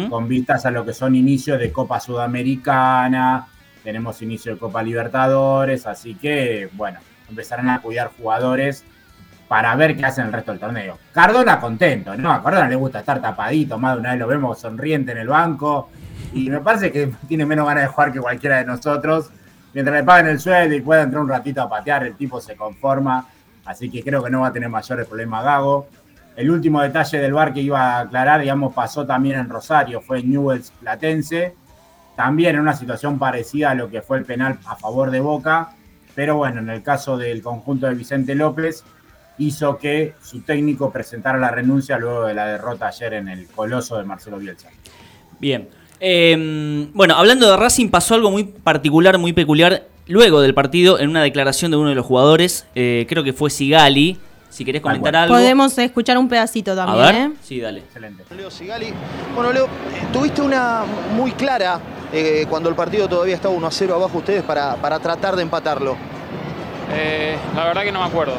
con 0.10 0.28
vistas 0.28 0.66
a 0.66 0.72
lo 0.72 0.86
que 0.86 0.94
son 0.94 1.16
inicios 1.16 1.58
de 1.58 1.72
Copa 1.72 2.00
Sudamericana, 2.00 3.48
tenemos 3.84 4.22
inicio 4.22 4.54
de 4.54 4.60
Copa 4.60 4.84
Libertadores, 4.84 5.88
así 5.88 6.14
que, 6.14 6.70
bueno, 6.74 7.00
empezarán 7.28 7.70
a 7.70 7.82
cuidar 7.82 8.12
jugadores 8.16 8.86
para 9.52 9.76
ver 9.76 9.98
qué 9.98 10.06
hacen 10.06 10.28
el 10.28 10.32
resto 10.32 10.52
del 10.52 10.62
torneo. 10.62 10.98
Cardona 11.12 11.60
contento, 11.60 12.16
¿no? 12.16 12.32
A 12.32 12.42
Cardona 12.42 12.70
le 12.70 12.76
gusta 12.78 13.00
estar 13.00 13.22
tapadito, 13.22 13.78
más 13.78 13.96
de 13.96 14.00
una 14.00 14.12
vez 14.12 14.20
lo 14.20 14.28
vemos 14.28 14.58
sonriente 14.58 15.12
en 15.12 15.18
el 15.18 15.28
banco, 15.28 15.90
y 16.32 16.50
me 16.50 16.62
parece 16.62 16.90
que 16.90 17.12
tiene 17.28 17.46
menos 17.46 17.68
ganas 17.68 17.84
de 17.84 17.90
jugar 17.90 18.14
que 18.14 18.22
cualquiera 18.22 18.60
de 18.60 18.66
nosotros, 18.66 19.30
mientras 19.74 19.94
le 19.94 20.06
paguen 20.06 20.28
el 20.28 20.40
sueldo 20.40 20.74
y 20.74 20.80
pueda 20.80 21.02
entrar 21.02 21.22
un 21.22 21.28
ratito 21.28 21.62
a 21.62 21.68
patear, 21.68 22.06
el 22.06 22.16
tipo 22.16 22.40
se 22.40 22.56
conforma. 22.56 23.28
Así 23.66 23.92
que 23.92 24.02
creo 24.02 24.24
que 24.24 24.30
no 24.30 24.40
va 24.40 24.48
a 24.48 24.54
tener 24.54 24.70
mayores 24.70 25.06
problemas 25.06 25.44
Gago. 25.44 25.88
El 26.38 26.50
último 26.50 26.82
detalle 26.82 27.20
del 27.20 27.34
bar 27.34 27.54
que 27.54 27.60
iba 27.60 27.82
a 27.82 28.00
aclarar, 28.00 28.40
digamos, 28.40 28.74
pasó 28.74 29.06
también 29.06 29.38
en 29.38 29.50
Rosario, 29.50 30.00
fue 30.00 30.24
Newell's 30.24 30.72
Platense. 30.80 31.56
También 32.16 32.56
en 32.56 32.62
una 32.62 32.74
situación 32.74 33.20
parecida 33.20 33.72
a 33.72 33.76
lo 33.76 33.90
que 33.90 34.02
fue 34.02 34.18
el 34.18 34.24
penal 34.24 34.60
a 34.66 34.78
favor 34.78 35.12
de 35.12 35.20
Boca. 35.20 35.72
Pero 36.16 36.38
bueno, 36.38 36.62
en 36.62 36.70
el 36.70 36.82
caso 36.82 37.18
del 37.18 37.42
conjunto 37.42 37.88
de 37.88 37.96
Vicente 37.96 38.34
López, 38.34 38.86
hizo 39.42 39.78
que 39.78 40.14
su 40.24 40.42
técnico 40.42 40.92
presentara 40.92 41.38
la 41.38 41.50
renuncia 41.52 41.98
luego 41.98 42.26
de 42.26 42.34
la 42.34 42.46
derrota 42.48 42.88
ayer 42.88 43.14
en 43.14 43.28
el 43.28 43.48
Coloso 43.48 43.98
de 43.98 44.04
Marcelo 44.04 44.38
Bielsa. 44.38 44.70
Bien. 45.40 45.68
Eh, 46.00 46.88
bueno, 46.94 47.16
hablando 47.16 47.50
de 47.50 47.58
Racing, 47.58 47.90
pasó 47.90 48.16
algo 48.16 48.32
muy 48.32 48.44
particular, 48.44 49.18
muy 49.18 49.34
peculiar 49.34 49.84
luego 50.08 50.42
del 50.42 50.54
partido 50.54 51.00
en 51.00 51.10
una 51.10 51.22
declaración 51.24 51.72
de 51.72 51.78
uno 51.78 51.90
de 51.90 51.96
los 51.96 52.06
jugadores. 52.06 52.66
eh, 52.76 53.06
creo 53.10 53.24
que 53.24 53.34
fue 53.34 53.50
Sigali. 53.50 54.18
Si 54.50 54.66
querés 54.66 54.82
comentar 54.82 55.16
algo. 55.16 55.34
Podemos 55.34 55.78
escuchar 55.78 56.18
un 56.18 56.28
pedacito 56.28 56.74
A 56.74 56.76
también, 56.76 57.06
ver. 57.06 57.16
¿eh? 57.16 57.30
Sí, 57.42 57.62
dale. 57.62 57.80
Excelente. 57.80 58.24
Leo 58.36 58.52
Sigali. 58.52 58.88
Bueno, 59.34 59.54
Leo, 59.54 59.66
eh, 59.66 59.70
tuviste 60.12 60.42
una 60.42 60.84
muy 61.16 61.32
clara 61.32 61.80
eh, 62.12 62.46
cuando 62.50 62.68
el 62.68 62.76
partido 62.76 63.08
todavía 63.08 63.36
estaba 63.36 63.54
1 63.56 63.66
a 63.66 63.72
0 63.72 63.96
abajo 63.96 64.18
ustedes 64.18 64.44
para, 64.44 64.76
para 64.76 65.00
tratar 65.00 65.38
de 65.38 65.44
empatarlo. 65.44 65.96
Eh, 66.92 67.38
la 67.56 67.64
verdad 67.66 67.84
que 67.84 67.92
no 67.94 68.02
me 68.02 68.08
acuerdo. 68.08 68.34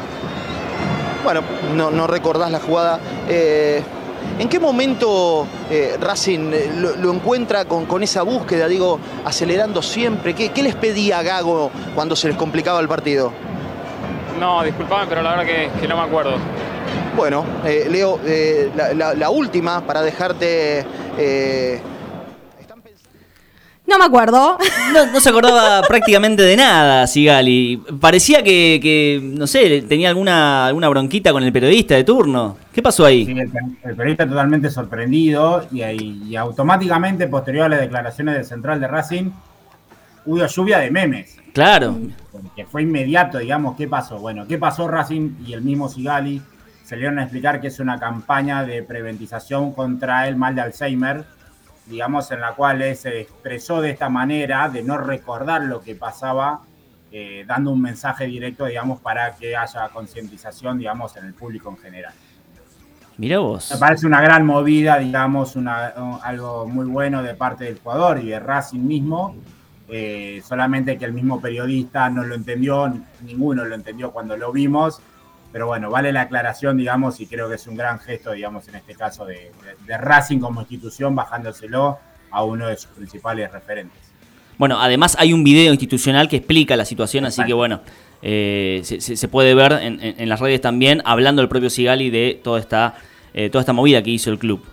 Bueno, 1.23 1.41
no, 1.75 1.89
no 1.91 2.07
recordás 2.07 2.51
la 2.51 2.59
jugada. 2.59 2.99
Eh, 3.29 3.81
¿En 4.39 4.49
qué 4.49 4.59
momento 4.59 5.45
eh, 5.69 5.95
Racing 5.99 6.51
eh, 6.53 6.71
lo, 6.77 6.95
lo 6.95 7.13
encuentra 7.13 7.65
con, 7.65 7.85
con 7.85 8.03
esa 8.03 8.23
búsqueda, 8.23 8.67
digo, 8.67 8.99
acelerando 9.25 9.81
siempre? 9.81 10.33
¿Qué, 10.33 10.49
qué 10.49 10.63
les 10.63 10.75
pedía 10.75 11.19
a 11.19 11.23
Gago 11.23 11.71
cuando 11.95 12.15
se 12.15 12.27
les 12.29 12.37
complicaba 12.37 12.79
el 12.79 12.87
partido? 12.87 13.31
No, 14.39 14.63
disculpame, 14.63 15.05
pero 15.07 15.21
la 15.21 15.31
verdad 15.35 15.45
que, 15.45 15.69
que 15.79 15.87
no 15.87 15.95
me 15.97 16.03
acuerdo. 16.03 16.35
Bueno, 17.15 17.45
eh, 17.65 17.87
Leo, 17.89 18.19
eh, 18.25 18.71
la, 18.75 18.93
la- 18.93 19.13
la 19.13 19.29
última 19.29 19.81
para 19.81 20.01
dejarte... 20.01 20.85
No 23.93 23.99
me 23.99 24.05
acuerdo. 24.05 24.57
No, 24.91 25.05
no 25.05 25.19
se 25.21 25.29
acordaba 25.29 25.81
prácticamente 25.87 26.41
de 26.41 26.57
nada, 26.57 27.05
Sigali. 27.05 27.77
Parecía 27.99 28.43
que, 28.43 28.79
que, 28.81 29.21
no 29.23 29.45
sé, 29.45 29.83
tenía 29.83 30.09
alguna, 30.09 30.65
alguna 30.65 30.89
bronquita 30.89 31.31
con 31.31 31.43
el 31.43 31.53
periodista 31.53 31.93
de 31.93 32.03
turno. 32.03 32.57
¿Qué 32.73 32.81
pasó 32.81 33.05
ahí? 33.05 33.23
Sí, 33.25 33.31
el, 33.33 33.51
el 33.83 33.95
periodista 33.95 34.27
totalmente 34.27 34.71
sorprendido 34.71 35.67
y, 35.71 35.83
ahí- 35.83 36.23
y 36.27 36.35
automáticamente, 36.35 37.27
posterior 37.27 37.65
a 37.65 37.69
las 37.69 37.81
declaraciones 37.81 38.33
del 38.33 38.45
central 38.45 38.79
de 38.79 38.87
Racing, 38.87 39.29
hubo 40.25 40.43
lluvia 40.47 40.79
de 40.79 40.89
memes. 40.89 41.37
Claro. 41.53 41.95
Que 42.55 42.65
fue 42.65 42.81
inmediato, 42.81 43.37
digamos, 43.37 43.75
¿qué 43.77 43.87
pasó? 43.87 44.17
Bueno, 44.17 44.47
¿qué 44.47 44.57
pasó 44.57 44.87
Racing 44.87 45.35
y 45.45 45.53
el 45.53 45.61
mismo 45.61 45.87
Sigali? 45.87 46.41
Salieron 46.83 47.19
a 47.19 47.23
explicar 47.23 47.61
que 47.61 47.67
es 47.67 47.79
una 47.79 47.99
campaña 47.99 48.63
de 48.63 48.81
preventización 48.81 49.71
contra 49.71 50.27
el 50.27 50.35
mal 50.35 50.55
de 50.55 50.61
Alzheimer, 50.61 51.25
digamos, 51.85 52.31
en 52.31 52.39
la 52.41 52.53
cual 52.53 52.81
él 52.81 52.95
se 52.95 53.21
expresó 53.21 53.81
de 53.81 53.91
esta 53.91 54.09
manera, 54.09 54.69
de 54.69 54.83
no 54.83 54.97
recordar 54.97 55.63
lo 55.63 55.81
que 55.81 55.95
pasaba, 55.95 56.61
eh, 57.11 57.43
dando 57.47 57.71
un 57.71 57.81
mensaje 57.81 58.25
directo, 58.25 58.65
digamos, 58.65 58.99
para 59.01 59.35
que 59.35 59.55
haya 59.55 59.89
concientización, 59.89 60.77
digamos, 60.79 61.15
en 61.17 61.25
el 61.25 61.33
público 61.33 61.69
en 61.69 61.77
general. 61.77 62.13
Mira 63.17 63.37
vos. 63.39 63.69
Me 63.71 63.77
parece 63.77 64.07
una 64.07 64.21
gran 64.21 64.45
movida, 64.45 64.97
digamos, 64.97 65.55
una, 65.55 65.93
un- 65.97 66.19
algo 66.23 66.65
muy 66.65 66.85
bueno 66.87 67.21
de 67.21 67.35
parte 67.35 67.65
del 67.65 67.77
jugador 67.79 68.19
y 68.19 68.29
de 68.29 68.39
Racing 68.39 68.79
mismo. 68.79 69.35
eh, 69.89 70.41
solamente 70.47 70.97
que 70.97 71.05
el 71.05 71.13
mismo 71.13 71.39
periodista 71.41 72.09
no 72.09 72.23
lo 72.23 72.33
entendió, 72.33 72.91
ninguno 73.21 73.65
lo 73.65 73.75
entendió 73.75 74.11
cuando 74.11 74.35
lo 74.37 74.51
vimos. 74.51 75.01
Pero 75.53 75.67
bueno, 75.67 75.89
vale 75.89 76.11
la 76.11 76.21
aclaración, 76.21 76.75
digamos, 76.77 77.19
y 77.21 77.27
creo 77.27 77.47
que 77.47 77.55
es 77.55 77.67
un 77.67 77.75
gran 77.77 77.99
gesto, 77.99 78.31
digamos, 78.31 78.67
en 78.67 78.75
este 78.75 78.95
caso 78.95 79.23
de, 79.25 79.35
de- 79.35 79.85
de 79.85 79.97
Racing 79.97 80.39
como 80.39 80.59
institución, 80.61 81.15
bajándoselo 81.15 81.99
a 82.31 82.43
uno 82.43 82.67
de 82.67 82.75
sus 82.75 82.89
principales 82.91 83.51
referentes. 83.51 83.99
Bueno, 84.57 84.81
además 84.81 85.15
hay 85.19 85.31
un 85.31 85.43
video 85.43 85.71
institucional 85.71 86.27
que 86.27 86.37
explica 86.37 86.75
la 86.75 86.85
situación, 86.85 87.25
así 87.25 87.43
que 87.45 87.53
bueno, 87.53 87.81
eh, 88.23 88.81
se, 88.83 89.27
puede 89.27 89.53
ver 89.53 89.73
en, 89.73 90.01
en- 90.01 90.15
en 90.19 90.27
las 90.29 90.39
redes 90.39 90.59
también, 90.59 91.01
hablando 91.05 91.41
el 91.41 91.47
propio 91.49 91.69
Sigali 91.69 92.09
de 92.09 92.41
toda 92.43 92.59
esta, 92.59 92.95
eh, 93.33 93.49
toda 93.49 93.61
esta 93.61 93.73
movida 93.73 94.01
que 94.01 94.09
hizo 94.09 94.31
el 94.31 94.39
club. 94.39 94.65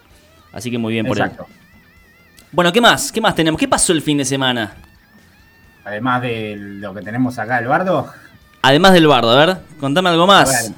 Así 0.53 0.71
que 0.71 0.79
muy 0.79 0.95
bien 0.95 1.05
por 1.07 1.19
Exacto. 1.19 1.47
él. 1.49 1.55
Bueno, 2.53 2.73
¿qué 2.73 2.81
más? 2.81 3.13
¿Qué 3.13 3.21
más 3.21 3.35
tenemos? 3.35 3.61
¿Qué 3.61 3.69
pasó 3.69 3.93
el 3.93 4.01
fin 4.03 4.17
de 4.19 4.25
semana? 4.25 4.77
Además 5.85 6.23
de 6.23 6.57
lo 6.59 6.95
que 6.95 7.03
tenemos 7.03 7.39
acá, 7.39 7.61
Eduardo. 7.61 8.11
Además 8.63 8.93
del 8.93 9.07
bardo, 9.07 9.31
a 9.31 9.47
ver, 9.47 9.57
contame 9.79 10.11
algo 10.11 10.27
más. 10.27 10.69
ver, 10.69 10.77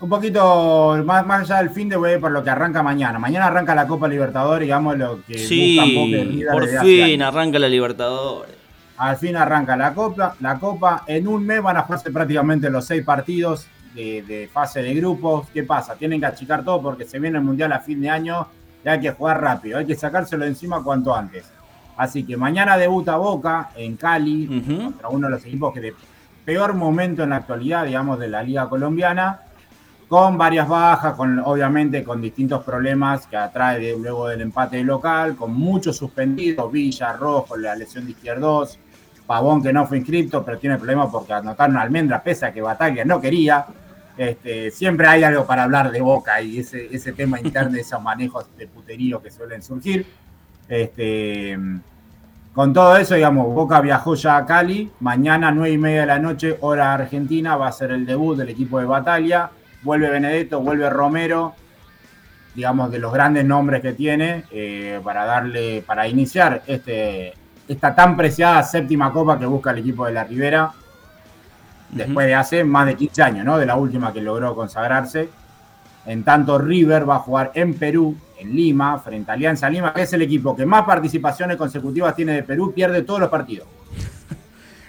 un 0.00 0.08
poquito 0.08 1.02
más, 1.04 1.26
más 1.26 1.42
allá 1.42 1.62
del 1.62 1.70
fin 1.70 1.88
de 1.88 1.96
voy 1.96 2.10
a 2.10 2.14
ir 2.14 2.20
por 2.20 2.30
lo 2.32 2.42
que 2.42 2.50
arranca 2.50 2.82
mañana. 2.82 3.18
Mañana 3.18 3.46
arranca 3.46 3.74
la 3.74 3.86
Copa 3.86 4.08
Libertadores, 4.08 4.66
digamos, 4.66 4.96
lo 4.96 5.22
que 5.24 5.38
Sí, 5.38 6.42
por 6.50 6.66
fin 6.66 7.22
arranca 7.22 7.58
la 7.58 7.68
Libertadores. 7.68 8.56
Al 8.96 9.16
fin 9.16 9.36
arranca 9.36 9.76
la 9.76 9.92
Copa. 9.94 10.36
La 10.40 10.58
Copa 10.58 11.04
en 11.06 11.28
un 11.28 11.44
mes 11.44 11.62
van 11.62 11.76
a 11.76 11.82
jugarse 11.82 12.10
prácticamente 12.10 12.70
los 12.70 12.84
seis 12.84 13.04
partidos 13.04 13.66
de, 13.94 14.22
de 14.22 14.48
fase 14.52 14.82
de 14.82 14.94
grupos. 14.94 15.48
¿Qué 15.52 15.64
pasa? 15.64 15.94
Tienen 15.94 16.18
que 16.20 16.26
achicar 16.26 16.64
todo 16.64 16.80
porque 16.80 17.04
se 17.04 17.18
viene 17.18 17.38
el 17.38 17.44
Mundial 17.44 17.72
a 17.72 17.80
fin 17.80 18.00
de 18.00 18.08
año 18.08 18.46
y 18.84 18.88
hay 18.88 19.00
que 19.00 19.10
jugar 19.10 19.40
rápido. 19.40 19.78
Hay 19.78 19.86
que 19.86 19.94
sacárselo 19.96 20.44
de 20.44 20.50
encima 20.50 20.82
cuanto 20.82 21.14
antes. 21.14 21.44
Así 21.96 22.24
que 22.24 22.36
mañana 22.36 22.76
debuta 22.76 23.16
Boca 23.16 23.70
en 23.76 23.96
Cali 23.96 24.64
contra 24.82 25.08
uno 25.08 25.28
de 25.28 25.34
los 25.34 25.44
equipos 25.44 25.74
que 25.74 25.94
peor 26.44 26.74
momento 26.74 27.22
en 27.22 27.30
la 27.30 27.36
actualidad, 27.36 27.84
digamos, 27.86 28.18
de 28.18 28.28
la 28.28 28.42
Liga 28.42 28.68
Colombiana, 28.68 29.40
con 30.08 30.36
varias 30.36 30.68
bajas, 30.68 31.14
con 31.14 31.38
obviamente 31.38 32.04
con 32.04 32.20
distintos 32.20 32.62
problemas 32.64 33.26
que 33.26 33.36
atrae 33.36 33.80
de- 33.80 33.98
luego 33.98 34.28
del 34.28 34.42
empate 34.42 34.82
local, 34.84 35.36
con 35.36 35.54
muchos 35.54 35.96
suspendidos, 35.96 36.70
Villa, 36.70 37.14
Rojo, 37.14 37.56
la 37.56 37.74
lesión 37.74 38.04
de 38.04 38.10
izquierdos, 38.12 38.78
Pavón 39.26 39.62
que 39.62 39.72
no 39.72 39.86
fue 39.86 39.98
inscrito, 39.98 40.44
pero 40.44 40.58
tiene 40.58 40.76
problemas 40.76 41.08
porque 41.10 41.32
anotaron 41.32 41.76
almendra, 41.78 42.22
pese 42.22 42.44
a 42.44 42.52
que 42.52 42.60
Bataglia 42.60 43.04
no 43.04 43.20
quería. 43.20 43.64
Este, 44.18 44.70
siempre 44.70 45.06
hay 45.06 45.24
algo 45.24 45.46
para 45.46 45.62
hablar 45.62 45.90
de 45.90 46.02
Boca 46.02 46.42
y 46.42 46.58
ese, 46.58 46.94
ese 46.94 47.12
tema 47.12 47.40
interno, 47.40 47.78
esos 47.78 48.02
manejos 48.02 48.46
de 48.58 48.66
puterío 48.66 49.22
que 49.22 49.30
suelen 49.30 49.62
surgir. 49.62 50.04
Este, 50.68 51.58
con 52.54 52.74
todo 52.74 52.96
eso, 52.98 53.14
digamos, 53.14 53.46
Boca 53.54 53.80
viajó 53.80 54.14
ya 54.14 54.36
a 54.36 54.44
Cali. 54.44 54.90
Mañana, 55.00 55.50
nueve 55.50 55.74
y 55.74 55.78
media 55.78 56.00
de 56.02 56.06
la 56.06 56.18
noche, 56.18 56.58
hora 56.60 56.92
argentina, 56.92 57.56
va 57.56 57.68
a 57.68 57.72
ser 57.72 57.92
el 57.92 58.04
debut 58.04 58.36
del 58.36 58.50
equipo 58.50 58.78
de 58.78 58.84
Batalla. 58.84 59.50
Vuelve 59.82 60.10
Benedetto, 60.10 60.60
vuelve 60.60 60.90
Romero, 60.90 61.54
digamos, 62.54 62.90
de 62.90 62.98
los 62.98 63.10
grandes 63.10 63.46
nombres 63.46 63.80
que 63.80 63.94
tiene, 63.94 64.44
eh, 64.50 65.00
para 65.02 65.24
darle, 65.24 65.82
para 65.86 66.06
iniciar 66.06 66.62
este, 66.66 67.32
esta 67.66 67.94
tan 67.94 68.18
preciada 68.18 68.62
séptima 68.62 69.10
copa 69.12 69.38
que 69.38 69.46
busca 69.46 69.70
el 69.70 69.78
equipo 69.78 70.04
de 70.04 70.12
la 70.12 70.24
Ribera. 70.24 70.72
Después 71.88 72.26
de 72.26 72.34
hace 72.34 72.64
más 72.64 72.86
de 72.86 72.96
15 72.96 73.22
años, 73.22 73.44
¿no? 73.46 73.56
De 73.56 73.66
la 73.66 73.76
última 73.76 74.12
que 74.12 74.20
logró 74.20 74.54
consagrarse. 74.54 75.30
En 76.04 76.22
tanto, 76.22 76.58
River 76.58 77.08
va 77.08 77.16
a 77.16 77.20
jugar 77.20 77.52
en 77.54 77.74
Perú, 77.74 78.16
en 78.42 78.54
Lima, 78.54 78.98
frente 78.98 79.30
a 79.30 79.34
Alianza 79.34 79.68
Lima, 79.70 79.92
que 79.94 80.02
es 80.02 80.12
el 80.12 80.22
equipo 80.22 80.54
que 80.54 80.66
más 80.66 80.84
participaciones 80.84 81.56
consecutivas 81.56 82.14
tiene 82.14 82.34
de 82.34 82.42
Perú, 82.42 82.72
pierde 82.74 83.02
todos 83.02 83.20
los 83.20 83.28
partidos. 83.28 83.66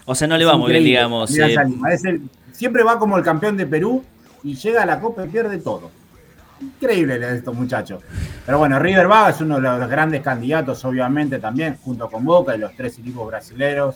O 0.05 0.13
sea, 0.13 0.27
no 0.27 0.38
le 0.38 0.43
va 0.43 0.57
muy 0.57 0.69
bien, 0.69 0.83
digamos. 0.83 1.31
Alianza 1.31 1.62
eh, 1.62 1.69
Lima. 1.69 1.93
Es 1.93 2.03
el- 2.03 2.24
siempre 2.51 2.83
va 2.83 3.00
como 3.00 3.17
el 3.17 3.24
campeón 3.24 3.55
de 3.55 3.65
Perú 3.65 4.03
y 4.43 4.53
llega 4.55 4.83
a 4.83 4.86
la 4.86 5.00
Copa 5.00 5.25
y 5.25 5.29
pierde 5.29 5.60
todo. 5.60 5.89
Increíble 6.60 7.19
estos 7.36 7.55
muchachos. 7.55 8.03
Pero 8.45 8.57
bueno, 8.60 8.79
River 8.79 9.10
va, 9.10 9.29
es 9.29 9.39
uno 9.41 9.55
de 9.55 9.62
los 9.62 9.89
grandes 9.89 10.22
candidatos, 10.22 10.83
obviamente, 10.86 11.39
también, 11.39 11.77
junto 11.81 12.10
con 12.10 12.24
Boca 12.25 12.55
y 12.55 12.60
los 12.60 12.75
tres 12.75 13.00
equipos 13.00 13.27
brasileños, 13.27 13.95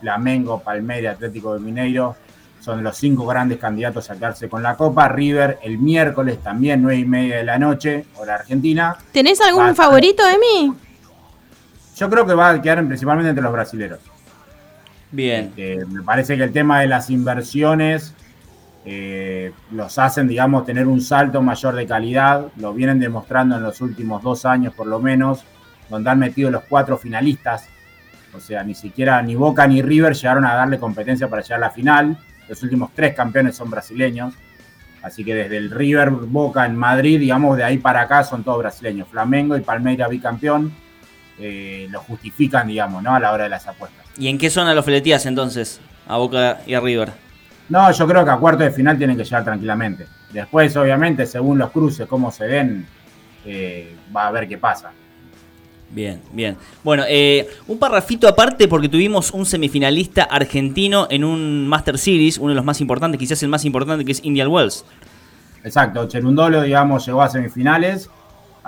Flamengo, 0.00 0.60
Palmeiras, 0.60 1.16
Atlético 1.16 1.54
de 1.54 1.60
Mineiro, 1.60 2.14
son 2.60 2.82
los 2.82 2.96
cinco 2.96 3.26
grandes 3.26 3.58
candidatos 3.58 4.10
a 4.10 4.14
quedarse 4.14 4.48
con 4.48 4.62
la 4.62 4.76
Copa. 4.76 5.08
River 5.08 5.58
el 5.62 5.78
miércoles 5.78 6.38
también, 6.42 6.82
nueve 6.82 7.00
y 7.00 7.04
media 7.04 7.36
de 7.36 7.44
la 7.44 7.58
noche, 7.58 8.04
hora 8.16 8.34
argentina. 8.36 8.96
¿Tenés 9.12 9.40
algún 9.40 9.62
Va 9.64 9.68
a- 9.70 9.74
favorito, 9.74 10.22
Emi? 10.26 10.74
Yo 11.96 12.08
creo 12.10 12.26
que 12.26 12.34
va 12.34 12.50
a 12.50 12.62
quedar 12.62 12.84
principalmente 12.86 13.30
entre 13.30 13.42
los 13.42 13.52
brasileños. 13.52 13.98
Bien. 15.10 15.46
Este, 15.56 15.84
me 15.86 16.02
parece 16.02 16.36
que 16.36 16.44
el 16.44 16.52
tema 16.52 16.80
de 16.80 16.86
las 16.86 17.10
inversiones 17.10 18.14
eh, 18.84 19.52
los 19.72 19.98
hacen, 19.98 20.28
digamos, 20.28 20.64
tener 20.64 20.86
un 20.86 21.00
salto 21.00 21.42
mayor 21.42 21.74
de 21.74 21.86
calidad. 21.86 22.46
Lo 22.56 22.72
vienen 22.72 23.00
demostrando 23.00 23.56
en 23.56 23.62
los 23.62 23.80
últimos 23.80 24.22
dos 24.22 24.44
años, 24.44 24.74
por 24.74 24.86
lo 24.86 25.00
menos, 25.00 25.44
donde 25.88 26.10
han 26.10 26.18
metido 26.18 26.50
los 26.50 26.62
cuatro 26.68 26.96
finalistas. 26.98 27.68
O 28.34 28.40
sea, 28.40 28.62
ni 28.62 28.74
siquiera 28.74 29.20
ni 29.22 29.34
Boca 29.34 29.66
ni 29.66 29.80
River 29.82 30.14
llegaron 30.14 30.44
a 30.44 30.54
darle 30.54 30.78
competencia 30.78 31.28
para 31.28 31.42
llegar 31.42 31.56
a 31.58 31.66
la 31.66 31.70
final. 31.70 32.18
Los 32.48 32.62
últimos 32.62 32.90
tres 32.94 33.14
campeones 33.14 33.56
son 33.56 33.70
brasileños. 33.70 34.34
Así 35.02 35.24
que 35.24 35.34
desde 35.34 35.56
el 35.56 35.70
River 35.70 36.10
Boca 36.10 36.66
en 36.66 36.74
Madrid, 36.76 37.20
digamos, 37.20 37.56
de 37.56 37.64
ahí 37.64 37.78
para 37.78 38.02
acá 38.02 38.24
son 38.24 38.42
todos 38.42 38.58
brasileños. 38.58 39.08
Flamengo 39.08 39.56
y 39.56 39.60
Palmeiras 39.60 40.10
bicampeón. 40.10 40.72
eh, 41.40 41.86
lo 41.90 42.00
justifican, 42.00 42.66
digamos, 42.66 43.00
¿no? 43.00 43.14
A 43.14 43.20
la 43.20 43.32
hora 43.32 43.44
de 43.44 43.50
las 43.50 43.64
apuestas. 43.68 44.04
¿Y 44.18 44.26
en 44.26 44.38
qué 44.38 44.50
zona 44.50 44.74
lo 44.74 44.82
fleteás 44.82 45.24
entonces? 45.26 45.80
A 46.08 46.16
Boca 46.16 46.58
y 46.66 46.74
a 46.74 46.80
River. 46.80 47.12
No, 47.68 47.92
yo 47.92 48.06
creo 48.08 48.24
que 48.24 48.30
a 48.32 48.36
cuarto 48.38 48.64
de 48.64 48.72
final 48.72 48.98
tienen 48.98 49.16
que 49.16 49.22
llegar 49.22 49.44
tranquilamente. 49.44 50.06
Después, 50.32 50.76
obviamente, 50.76 51.26
según 51.26 51.58
los 51.58 51.70
cruces, 51.70 52.08
cómo 52.08 52.32
se 52.32 52.46
den, 52.46 52.86
eh, 53.44 53.94
va 54.14 54.26
a 54.26 54.30
ver 54.32 54.48
qué 54.48 54.58
pasa. 54.58 54.90
Bien, 55.90 56.20
bien. 56.32 56.56
Bueno, 56.84 57.04
eh, 57.08 57.48
un 57.66 57.78
parrafito 57.78 58.28
aparte 58.28 58.68
porque 58.68 58.88
tuvimos 58.88 59.30
un 59.32 59.46
semifinalista 59.46 60.24
argentino 60.24 61.06
en 61.10 61.24
un 61.24 61.66
Master 61.66 61.96
Series, 61.98 62.36
uno 62.38 62.50
de 62.50 62.56
los 62.56 62.64
más 62.64 62.80
importantes, 62.80 63.18
quizás 63.18 63.42
el 63.42 63.48
más 63.48 63.64
importante, 63.64 64.04
que 64.04 64.12
es 64.12 64.22
Indian 64.22 64.48
Wells. 64.48 64.84
Exacto, 65.64 66.06
Cherundolo, 66.06 66.62
digamos, 66.62 67.06
llegó 67.06 67.22
a 67.22 67.28
semifinales, 67.30 68.10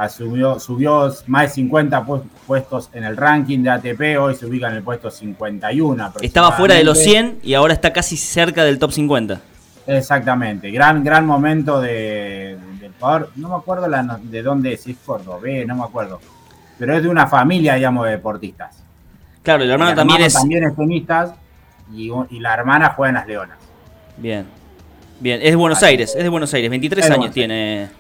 subió, 0.09 0.59
subió 0.59 1.13
más 1.27 1.43
de 1.43 1.49
50 1.51 2.07
pu- 2.07 2.23
puestos 2.47 2.89
en 2.95 3.05
el 3.05 3.17
ranking 3.19 3.59
de 3.63 3.71
ATP, 3.71 4.19
hoy 4.19 4.35
se 4.35 4.47
ubica 4.47 4.69
en 4.71 4.77
el 4.77 4.83
puesto 4.83 5.11
51. 5.11 6.13
Estaba 6.23 6.53
fuera 6.53 6.75
de 6.75 6.85
los 6.85 6.99
aproximadamente. 6.99 7.39
100 7.43 7.51
y 7.51 7.55
ahora 7.55 7.75
está 7.75 7.93
casi 7.93 8.17
cerca 8.17 8.65
del 8.65 8.79
top 8.79 8.93
50. 8.93 9.41
Exactamente, 9.87 10.71
gran, 10.71 11.05
gran 11.05 11.27
momento 11.27 11.81
de, 11.81 12.57
del 12.81 12.93
jugador. 12.99 13.31
No 13.37 13.51
me 13.51 13.57
acuerdo 13.57 13.89
la 13.89 14.19
de 14.23 14.43
dónde, 14.43 14.77
si 14.79 14.93
es 14.93 14.97
cordobés, 15.05 15.67
no 15.67 15.75
me 15.77 15.85
acuerdo. 15.85 16.19
Pero 16.81 16.97
es 16.97 17.03
de 17.03 17.11
una 17.11 17.27
familia, 17.27 17.75
digamos, 17.75 18.07
de 18.07 18.13
deportistas. 18.13 18.83
Claro, 19.43 19.63
el 19.63 19.71
hermano 19.71 19.91
El 19.91 19.97
también 19.97 20.23
es... 20.23 20.33
también 20.33 20.65
es 20.65 20.75
tenista 20.75 21.37
y, 21.95 22.11
y 22.31 22.41
la 22.41 22.55
hermana 22.55 22.95
juega 22.97 23.11
en 23.11 23.15
las 23.17 23.27
Leonas. 23.27 23.59
Bien, 24.17 24.47
bien. 25.21 25.43
Es 25.43 25.51
de 25.51 25.57
Buenos 25.57 25.83
Aires, 25.83 26.15
es 26.17 26.23
de 26.23 26.29
Buenos 26.31 26.55
Aires. 26.55 26.71
23 26.71 27.05
Es 27.05 27.11
de 27.11 27.15
años 27.15 27.31
tiene 27.33 27.91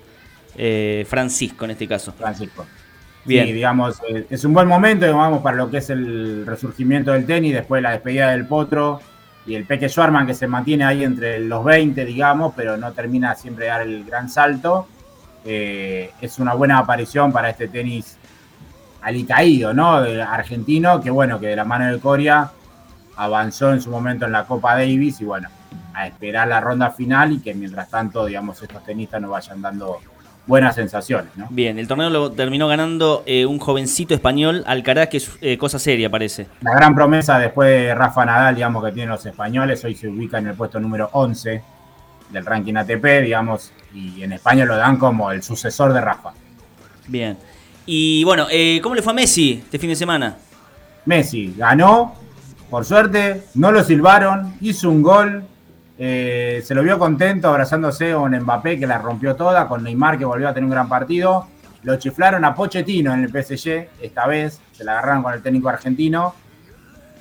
eh, 0.57 1.05
Francisco 1.07 1.67
en 1.67 1.73
este 1.73 1.87
caso. 1.87 2.13
Francisco. 2.13 2.65
Bien. 3.27 3.49
Sí, 3.49 3.53
digamos, 3.53 4.01
eh, 4.09 4.27
es 4.31 4.47
un 4.47 4.55
buen 4.55 4.67
momento, 4.67 5.05
digamos, 5.05 5.43
para 5.43 5.59
lo 5.59 5.71
que 5.71 5.77
es 5.77 5.91
el 5.91 6.47
resurgimiento 6.47 7.13
del 7.13 7.27
tenis, 7.27 7.53
después 7.53 7.83
la 7.83 7.91
despedida 7.91 8.31
del 8.31 8.47
Potro 8.47 9.03
y 9.45 9.57
el 9.57 9.67
Peque 9.67 9.91
Schwarman 9.91 10.27
que 10.27 10.33
se 10.33 10.47
mantiene 10.47 10.85
ahí 10.85 11.05
entre 11.05 11.39
los 11.41 11.63
20, 11.63 12.03
digamos, 12.07 12.55
pero 12.57 12.79
no 12.79 12.93
termina 12.93 13.35
siempre 13.35 13.67
de 13.67 13.71
dar 13.73 13.83
el 13.83 14.05
gran 14.07 14.31
salto. 14.31 14.89
Eh, 15.45 16.13
es 16.23 16.39
una 16.39 16.55
buena 16.55 16.79
aparición 16.79 17.31
para 17.31 17.51
este 17.51 17.69
tenis 17.69 18.17
alicaído, 19.03 19.73
¿no? 19.73 20.01
De 20.03 20.23
argentino, 20.23 21.01
que 21.01 21.11
bueno, 21.11 21.39
que 21.41 21.49
de 21.49 21.57
la 21.57 21.65
mano 21.65 21.91
de 21.91 21.99
Coria 21.99 22.51
avanzó 23.17 23.73
en 23.73 23.81
su 23.81 23.91
momento 23.91 24.27
en 24.27 24.33
la 24.33 24.45
Copa 24.45 24.75
Davis 24.75 25.21
y 25.21 25.25
bueno, 25.25 25.49
a 25.95 26.07
esperar 26.07 26.49
la 26.49 26.61
ronda 26.61 26.91
final 26.91 27.33
y 27.33 27.41
que 27.41 27.55
mientras 27.55 27.89
tanto, 27.91 28.27
digamos, 28.27 28.63
estos 28.63 28.83
tenistas 28.85 29.21
nos 29.21 29.31
vayan 29.31 29.61
dando 29.61 29.99
buenas 30.47 30.75
sensaciones, 30.75 31.31
¿no? 31.37 31.47
Bien, 31.51 31.79
el 31.79 31.87
torneo 31.87 32.11
lo 32.11 32.33
terminó 32.33 32.67
ganando 32.67 33.23
eh, 33.27 33.47
un 33.47 33.59
jovencito 33.59 34.15
español, 34.15 34.65
Alcaraz, 34.67 35.09
que 35.09 35.19
es 35.19 35.31
eh, 35.41 35.59
cosa 35.59 35.79
seria, 35.79 36.11
parece. 36.11 36.49
La 36.63 36.75
gran 36.75 36.95
promesa 36.95 37.39
después 37.39 37.71
de 37.71 37.95
Rafa 37.95 38.25
Nadal, 38.25 38.55
digamos, 38.55 38.85
que 38.85 38.93
tienen 38.93 39.11
los 39.11 39.25
españoles, 39.25 39.85
hoy 39.85 39.95
se 39.95 40.09
ubica 40.09 40.39
en 40.39 40.49
el 40.49 40.55
puesto 40.55 40.81
número 40.81 41.11
11 41.13 41.63
del 42.31 42.47
ranking 42.47 42.75
ATP, 42.75 43.23
digamos, 43.23 43.73
y 43.93 44.23
en 44.23 44.33
España 44.33 44.65
lo 44.65 44.77
dan 44.77 44.97
como 44.97 45.31
el 45.31 45.43
sucesor 45.43 45.93
de 45.93 46.01
Rafa. 46.01 46.33
Bien. 47.07 47.37
Y 47.93 48.23
bueno, 48.23 48.47
eh, 48.49 48.79
¿cómo 48.85 48.95
le 48.95 49.03
fue 49.03 49.13
a 49.13 49.17
Messi 49.17 49.61
este 49.65 49.77
fin 49.77 49.91
de 49.91 49.97
semana? 49.97 50.37
Messi 51.07 51.53
ganó, 51.57 52.15
por 52.71 52.85
suerte, 52.85 53.43
no 53.55 53.73
lo 53.73 53.83
silbaron, 53.83 54.55
hizo 54.61 54.89
un 54.89 55.03
gol, 55.03 55.43
eh, 55.99 56.63
se 56.65 56.73
lo 56.73 56.85
vio 56.85 57.01
contento 57.01 57.49
abrazándose 57.49 58.13
con 58.13 58.31
Mbappé, 58.33 58.79
que 58.79 58.87
la 58.87 58.99
rompió 58.99 59.35
toda, 59.35 59.67
con 59.67 59.83
Neymar, 59.83 60.19
que 60.19 60.25
volvió 60.25 60.49
a 60.49 60.55
tener 60.55 60.67
un 60.67 60.71
gran 60.71 60.89
partido. 60.89 61.49
Lo 61.83 61.97
chiflaron 61.97 62.45
a 62.45 62.55
Pochettino 62.55 63.13
en 63.13 63.25
el 63.25 63.29
PSG, 63.31 63.89
esta 64.01 64.25
vez, 64.29 64.61
se 64.71 64.85
la 64.85 64.93
agarraron 64.93 65.25
con 65.25 65.35
el 65.35 65.43
técnico 65.43 65.69
argentino. 65.69 66.33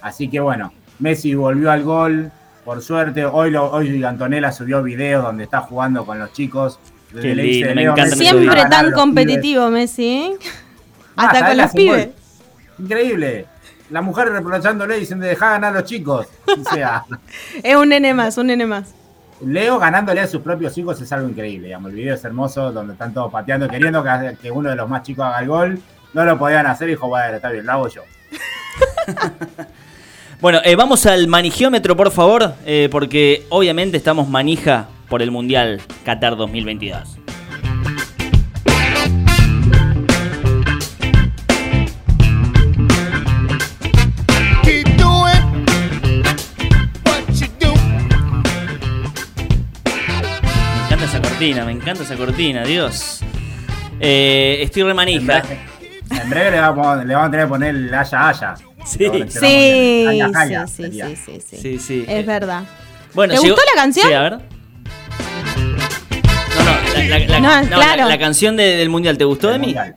Así 0.01 0.29
que 0.29 0.39
bueno, 0.39 0.71
Messi 0.99 1.33
volvió 1.33 1.71
al 1.71 1.81
gol, 1.81 2.31
por 2.63 2.83
suerte. 2.83 3.25
Hoy, 3.25 3.49
lo, 3.49 3.71
hoy 3.71 4.03
Antonella 4.03 4.51
subió 4.51 4.83
videos 4.83 5.23
donde 5.23 5.45
está 5.45 5.61
jugando 5.61 6.05
con 6.05 6.19
los 6.19 6.31
chicos. 6.31 6.77
Qué 7.11 7.33
lindo, 7.33 7.69
me 7.69 7.73
"Leo, 7.73 7.91
encantan 7.93 8.19
Messi 8.19 8.23
esos 8.27 8.39
Siempre 8.39 8.61
tan 8.61 8.69
los 8.69 8.79
pibes". 8.81 8.93
competitivo, 8.93 9.69
Messi. 9.71 10.05
¿eh? 10.07 10.37
Ah, 11.19 11.25
Hasta 11.27 11.47
con 11.47 11.57
los 11.57 11.71
pibes. 11.71 12.09
Increíble. 12.79 13.45
La 13.89 14.01
mujer 14.01 14.29
reprochándole 14.29 14.97
diciendo, 14.97 15.25
deja 15.25 15.49
ganar 15.51 15.73
a 15.75 15.79
los 15.79 15.89
chicos. 15.89 16.27
O 16.45 16.73
sea, 16.73 17.03
Es 17.63 17.75
un 17.75 17.89
nene 17.89 18.13
más, 18.13 18.37
un 18.37 18.47
nene 18.47 18.65
más. 18.65 18.93
Leo 19.41 19.79
ganándole 19.79 20.21
a 20.21 20.27
sus 20.27 20.41
propios 20.41 20.77
hijos 20.77 20.99
es 21.01 21.11
algo 21.11 21.27
increíble. 21.29 21.67
Digamos. 21.67 21.89
El 21.91 21.95
video 21.97 22.15
es 22.15 22.23
hermoso, 22.23 22.71
donde 22.71 22.93
están 22.93 23.13
todos 23.13 23.31
pateando, 23.31 23.67
queriendo 23.67 24.03
que, 24.03 24.37
que 24.41 24.51
uno 24.51 24.69
de 24.69 24.75
los 24.75 24.87
más 24.87 25.03
chicos 25.03 25.25
haga 25.25 25.39
el 25.39 25.47
gol. 25.47 25.79
No 26.13 26.25
lo 26.25 26.37
podían 26.37 26.65
hacer 26.65 26.87
y 26.87 26.91
dijo, 26.91 27.07
bueno, 27.07 27.35
está 27.35 27.49
bien, 27.49 27.65
lo 27.65 27.71
hago 27.73 27.87
yo. 27.87 28.01
Bueno, 30.41 30.61
eh, 30.63 30.77
vamos 30.77 31.05
al 31.05 31.27
manigiómetro, 31.27 31.97
por 31.97 32.11
favor, 32.11 32.53
eh, 32.65 32.87
porque 32.89 33.45
obviamente 33.49 33.97
estamos 33.97 34.29
manija 34.29 34.87
por 35.09 35.21
el 35.21 35.31
Mundial 35.31 35.81
Qatar 36.05 36.37
2022. 36.37 37.17
Cortina, 51.39 51.63
me 51.65 51.71
encanta 51.71 52.03
esa 52.03 52.15
cortina, 52.17 52.63
Dios. 52.65 53.21
Eh, 54.01 54.59
estoy 54.61 54.83
re 54.83 54.91
En 54.91 54.97
breve, 55.25 55.59
en 56.21 56.29
breve 56.29 56.51
le, 56.51 56.59
vamos, 56.59 57.05
le 57.05 57.13
vamos 57.13 57.27
a 57.29 57.31
tener 57.31 57.45
que 57.45 57.49
poner 57.49 57.75
el 57.75 57.93
haya 57.93 58.27
haya. 58.29 58.55
Sí. 58.85 59.09
Sí, 59.29 60.03
llama 60.17 60.39
Haya, 60.41 60.61
haya, 60.61 60.67
sí, 60.67 60.83
sí, 60.83 60.91
sí, 60.91 61.15
sí, 61.15 61.41
sí. 61.41 61.57
Sí, 61.57 61.79
sí. 61.79 62.05
Es 62.07 62.19
Eh, 62.19 62.23
verdad. 62.23 62.63
Bueno, 63.13 63.33
¿Te 63.33 63.39
llegó- 63.41 63.55
gustó 63.55 63.69
la 63.73 63.81
canción? 63.81 64.07
Sí, 64.07 64.13
a 64.13 64.21
ver. 64.21 64.31
No, 66.57 66.65
no, 66.65 66.93
la, 66.93 67.03
la- 67.03 67.19
la- 67.19 67.39
No, 67.39 67.61
no, 67.61 67.75
claro. 67.77 68.01
la- 68.03 68.09
la 68.09 68.19
canción 68.19 68.57
de- 68.57 68.75
del 68.77 68.89
Mundial, 68.89 69.17
¿te 69.17 69.23
gustó? 69.23 69.57
Mundial. 69.57 69.95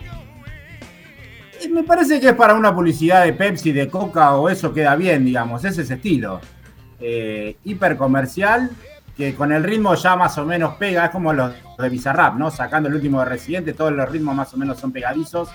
Eh, 1.60 1.68
Me 1.68 1.82
parece 1.84 2.20
que 2.20 2.28
es 2.28 2.34
para 2.34 2.54
una 2.54 2.74
publicidad 2.74 3.24
de 3.24 3.32
Pepsi, 3.32 3.72
de 3.72 3.88
Coca 3.88 4.34
o 4.36 4.48
eso 4.48 4.72
queda 4.72 4.94
bien, 4.96 5.24
digamos. 5.24 5.64
Es 5.64 5.76
ese 5.78 5.94
estilo. 5.94 6.40
Eh, 7.00 7.56
hiper 7.64 7.96
comercial, 7.96 8.70
que 9.30 9.34
con 9.36 9.52
el 9.52 9.62
ritmo 9.62 9.94
ya 9.94 10.16
más 10.16 10.36
o 10.38 10.44
menos 10.44 10.74
pega. 10.74 11.04
Es 11.04 11.10
como 11.10 11.32
los 11.32 11.52
de 11.78 11.88
Bizarrap, 11.88 12.34
¿no? 12.36 12.50
Sacando 12.50 12.88
el 12.88 12.94
último 12.96 13.20
de 13.20 13.26
Residente, 13.26 13.72
todos 13.72 13.92
los 13.92 14.08
ritmos 14.10 14.34
más 14.34 14.52
o 14.52 14.56
menos 14.56 14.78
son 14.80 14.90
pegadizos. 14.90 15.48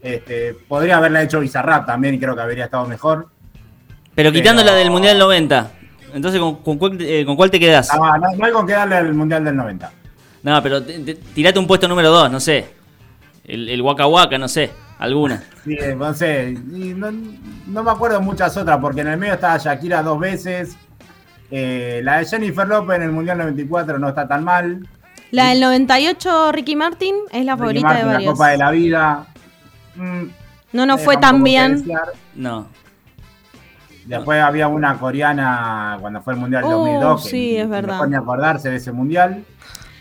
Este, 0.00 0.54
podría 0.68 0.98
haberla 0.98 1.22
hecho 1.22 1.40
Bizarrap 1.40 1.86
también 1.86 2.14
y 2.14 2.20
creo 2.20 2.34
que 2.36 2.42
habría 2.42 2.66
estado 2.66 2.86
mejor. 2.86 3.28
Pero 4.14 4.30
quitando 4.30 4.62
Pero- 4.62 4.74
del 4.76 4.90
Mundial 4.90 5.18
90. 5.18 5.70
Entonces, 6.14 6.40
¿con, 6.40 6.56
con 6.56 6.78
cuál, 6.78 6.96
eh, 7.00 7.24
con 7.24 7.36
cuál 7.36 7.50
te 7.50 7.58
quedás? 7.60 7.90
Ah, 7.92 8.16
no, 8.18 8.36
no 8.36 8.44
hay 8.46 8.52
con 8.52 8.66
qué 8.66 8.72
darle 8.74 8.96
al 8.96 9.12
Mundial 9.14 9.44
del 9.44 9.56
90. 9.56 9.90
No, 10.42 10.62
pero 10.62 10.82
te- 10.82 10.98
te- 11.00 11.14
tirate 11.14 11.58
un 11.58 11.66
puesto 11.66 11.86
número 11.88 12.10
2, 12.10 12.30
no 12.30 12.38
sé. 12.40 12.66
El, 13.44 13.68
el 13.68 13.82
Waka 13.82 14.06
Waka, 14.06 14.38
no 14.38 14.46
sé. 14.48 14.70
Alguna. 14.98 15.42
Sí, 15.64 15.76
no 15.96 16.14
sé, 16.14 16.50
y 16.72 16.94
no, 16.94 17.10
no 17.66 17.82
me 17.84 17.90
acuerdo 17.90 18.18
muchas 18.22 18.56
otras, 18.56 18.78
porque 18.80 19.02
en 19.02 19.08
el 19.08 19.18
medio 19.18 19.34
estaba 19.34 19.58
Shakira 19.58 20.02
dos 20.02 20.18
veces. 20.18 20.74
Eh, 21.50 22.00
la 22.04 22.18
de 22.18 22.26
Jennifer 22.26 22.66
López 22.66 22.96
en 22.96 23.02
el 23.02 23.12
Mundial 23.12 23.38
94 23.38 23.98
no 23.98 24.08
está 24.08 24.26
tan 24.28 24.44
mal. 24.44 24.86
La 25.32 25.48
del 25.50 25.60
98, 25.60 26.52
Ricky 26.52 26.76
Martin, 26.76 27.14
es 27.32 27.44
la 27.44 27.52
Ricky 27.54 27.58
favorita 27.58 27.86
Martin, 27.88 28.00
de 28.00 28.06
La 28.06 28.12
varios. 28.14 28.32
Copa 28.32 28.48
de 28.50 28.56
la 28.58 28.70
Vida. 28.70 29.26
Mm, 29.96 30.22
No 30.72 30.86
nos 30.86 30.98
me 30.98 31.04
fue 31.04 31.16
tan 31.16 31.38
que 31.38 31.42
bien. 31.44 31.84
No. 32.34 32.66
Después 34.06 34.40
había 34.42 34.66
una 34.66 34.98
coreana 34.98 35.98
cuando 36.00 36.20
fue 36.22 36.32
el 36.34 36.40
Mundial 36.40 36.64
Oh, 36.64 36.70
2002. 36.70 37.22
que 37.24 37.30
sí, 37.30 37.56
es 37.56 37.68
verdad. 37.68 38.06
ni 38.08 38.16
acordarse 38.16 38.70
de 38.70 38.76
ese 38.76 38.90
Mundial. 38.92 39.44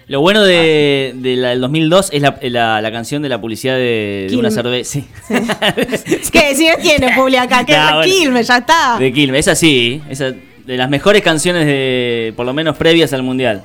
Lo 0.07 0.21
bueno 0.21 0.41
de, 0.41 1.13
de 1.17 1.35
la 1.35 1.49
del 1.49 1.61
2002 1.61 2.09
es 2.11 2.21
la, 2.23 2.35
la- 2.41 2.81
la 2.81 2.91
canción 2.91 3.21
de 3.21 3.29
la 3.29 3.39
publicidad 3.39 3.75
de, 3.75 4.25
de 4.27 4.37
una 4.37 4.49
cerveza. 4.49 4.93
Sí. 4.93 5.07
¿Qué? 6.31 6.55
Si 6.55 6.67
no 6.67 6.75
tiene 6.81 7.13
publi 7.15 7.35
acá, 7.37 7.63
que 7.63 7.73
Nah, 7.77 7.97
bueno. 7.97 8.11
Quilmes, 8.11 8.47
ya 8.47 8.57
está. 8.57 8.97
De 8.97 9.13
Quilmes. 9.13 9.41
Esa 9.41 9.53
sí. 9.55 10.01
Esa 10.09 10.33
de 10.69 10.77
las 10.77 10.87
mejores 10.87 11.23
canciones 11.23 11.65
de, 11.65 12.31
por 12.37 12.45
lo 12.45 12.53
menos 12.53 12.77
previas 12.77 13.11
al 13.13 13.23
Mundial. 13.23 13.63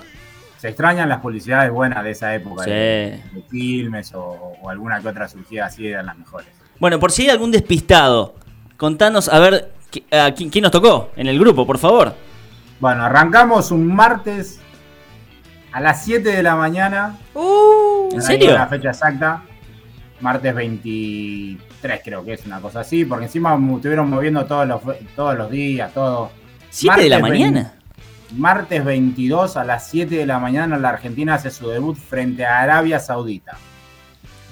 Se 0.57 0.69
extrañan 0.69 1.07
las 1.07 1.21
publicidades 1.21 1.71
buenas 1.71 2.03
de 2.03 2.13
esa 2.13 2.35
época. 2.35 2.65
Sí. 2.65 2.71
De, 2.71 3.21
de 3.31 3.43
Quilmes 3.51 4.15
o, 4.15 4.55
o 4.63 4.71
alguna 4.71 5.03
que 5.03 5.09
otra 5.09 5.29
surgida 5.29 5.67
así 5.67 5.87
eran 5.87 6.07
las 6.07 6.17
mejores. 6.17 6.49
Bueno, 6.81 6.99
por 6.99 7.13
si 7.13 7.25
hay 7.25 7.29
algún 7.29 7.51
despistado, 7.51 8.37
contanos 8.79 9.29
a 9.29 9.39
ver 9.39 9.71
a 10.13 10.33
quién, 10.33 10.49
quién 10.49 10.63
nos 10.63 10.73
tocó 10.73 11.11
en 11.15 11.27
el 11.27 11.39
grupo, 11.39 11.67
por 11.67 11.77
favor. 11.77 12.15
Bueno, 12.81 13.05
arrancamos 13.05 13.71
un 13.71 13.87
martes 13.95 14.61
a 15.73 15.83
las 15.83 16.07
7 16.07 16.27
de 16.31 16.43
la 16.43 16.57
mañana. 16.57 17.19
Uh, 17.35 18.09
¿En 18.13 18.17
No 18.17 18.23
serio? 18.23 18.55
La 18.55 18.67
fecha 18.67 18.89
exacta. 18.89 19.43
Martes 20.23 20.55
23 20.55 22.01
creo 22.03 22.25
que 22.25 22.33
es 22.33 22.47
una 22.47 22.63
cosa 22.63 22.81
así, 22.81 23.05
porque 23.05 23.27
encima 23.27 23.59
me 23.59 23.75
estuvieron 23.75 24.09
moviendo 24.09 24.47
todos 24.47 24.67
los, 24.67 24.81
todos 25.15 25.37
los 25.37 25.51
días, 25.51 25.93
todo. 25.93 26.31
¿Siete 26.75 27.03
de 27.03 27.09
la 27.09 27.21
mañana? 27.21 27.73
Martes 28.37 28.85
22 28.85 29.57
a 29.57 29.63
las 29.63 29.89
7 29.91 30.17
de 30.17 30.27
la 30.27 30.41
mañana 30.41 30.77
la 30.77 30.89
Argentina 30.89 31.35
hace 31.35 31.53
su 31.53 31.69
debut 31.69 31.97
frente 31.97 32.45
a 32.45 32.63
Arabia 32.63 32.99
Saudita. 32.99 33.57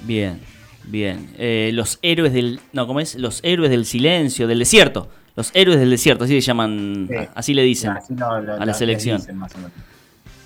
Bien, 0.05 0.39
bien. 0.85 1.29
Eh, 1.37 1.71
los 1.73 1.99
héroes 2.01 2.31
del. 2.31 2.61
No, 2.71 2.87
¿cómo 2.87 3.01
es? 3.01 3.15
Los 3.15 3.41
héroes 3.43 3.69
del 3.71 3.85
silencio, 3.85 4.47
del 4.47 4.59
desierto. 4.59 5.09
Los 5.35 5.51
héroes 5.53 5.79
del 5.81 5.89
desierto, 5.89 6.23
así 6.23 6.33
le 6.35 6.39
llaman, 6.39 7.07
Sí. 7.09 7.15
así 7.35 7.53
le 7.53 7.63
dicen 7.63 7.89
Así 7.91 8.15
lo- 8.15 8.25
a 8.31 8.65
la 8.65 8.73
selección. 8.73 9.17
dicen 9.17 9.35
más 9.37 9.53
o 9.55 9.57
menos. 9.57 9.71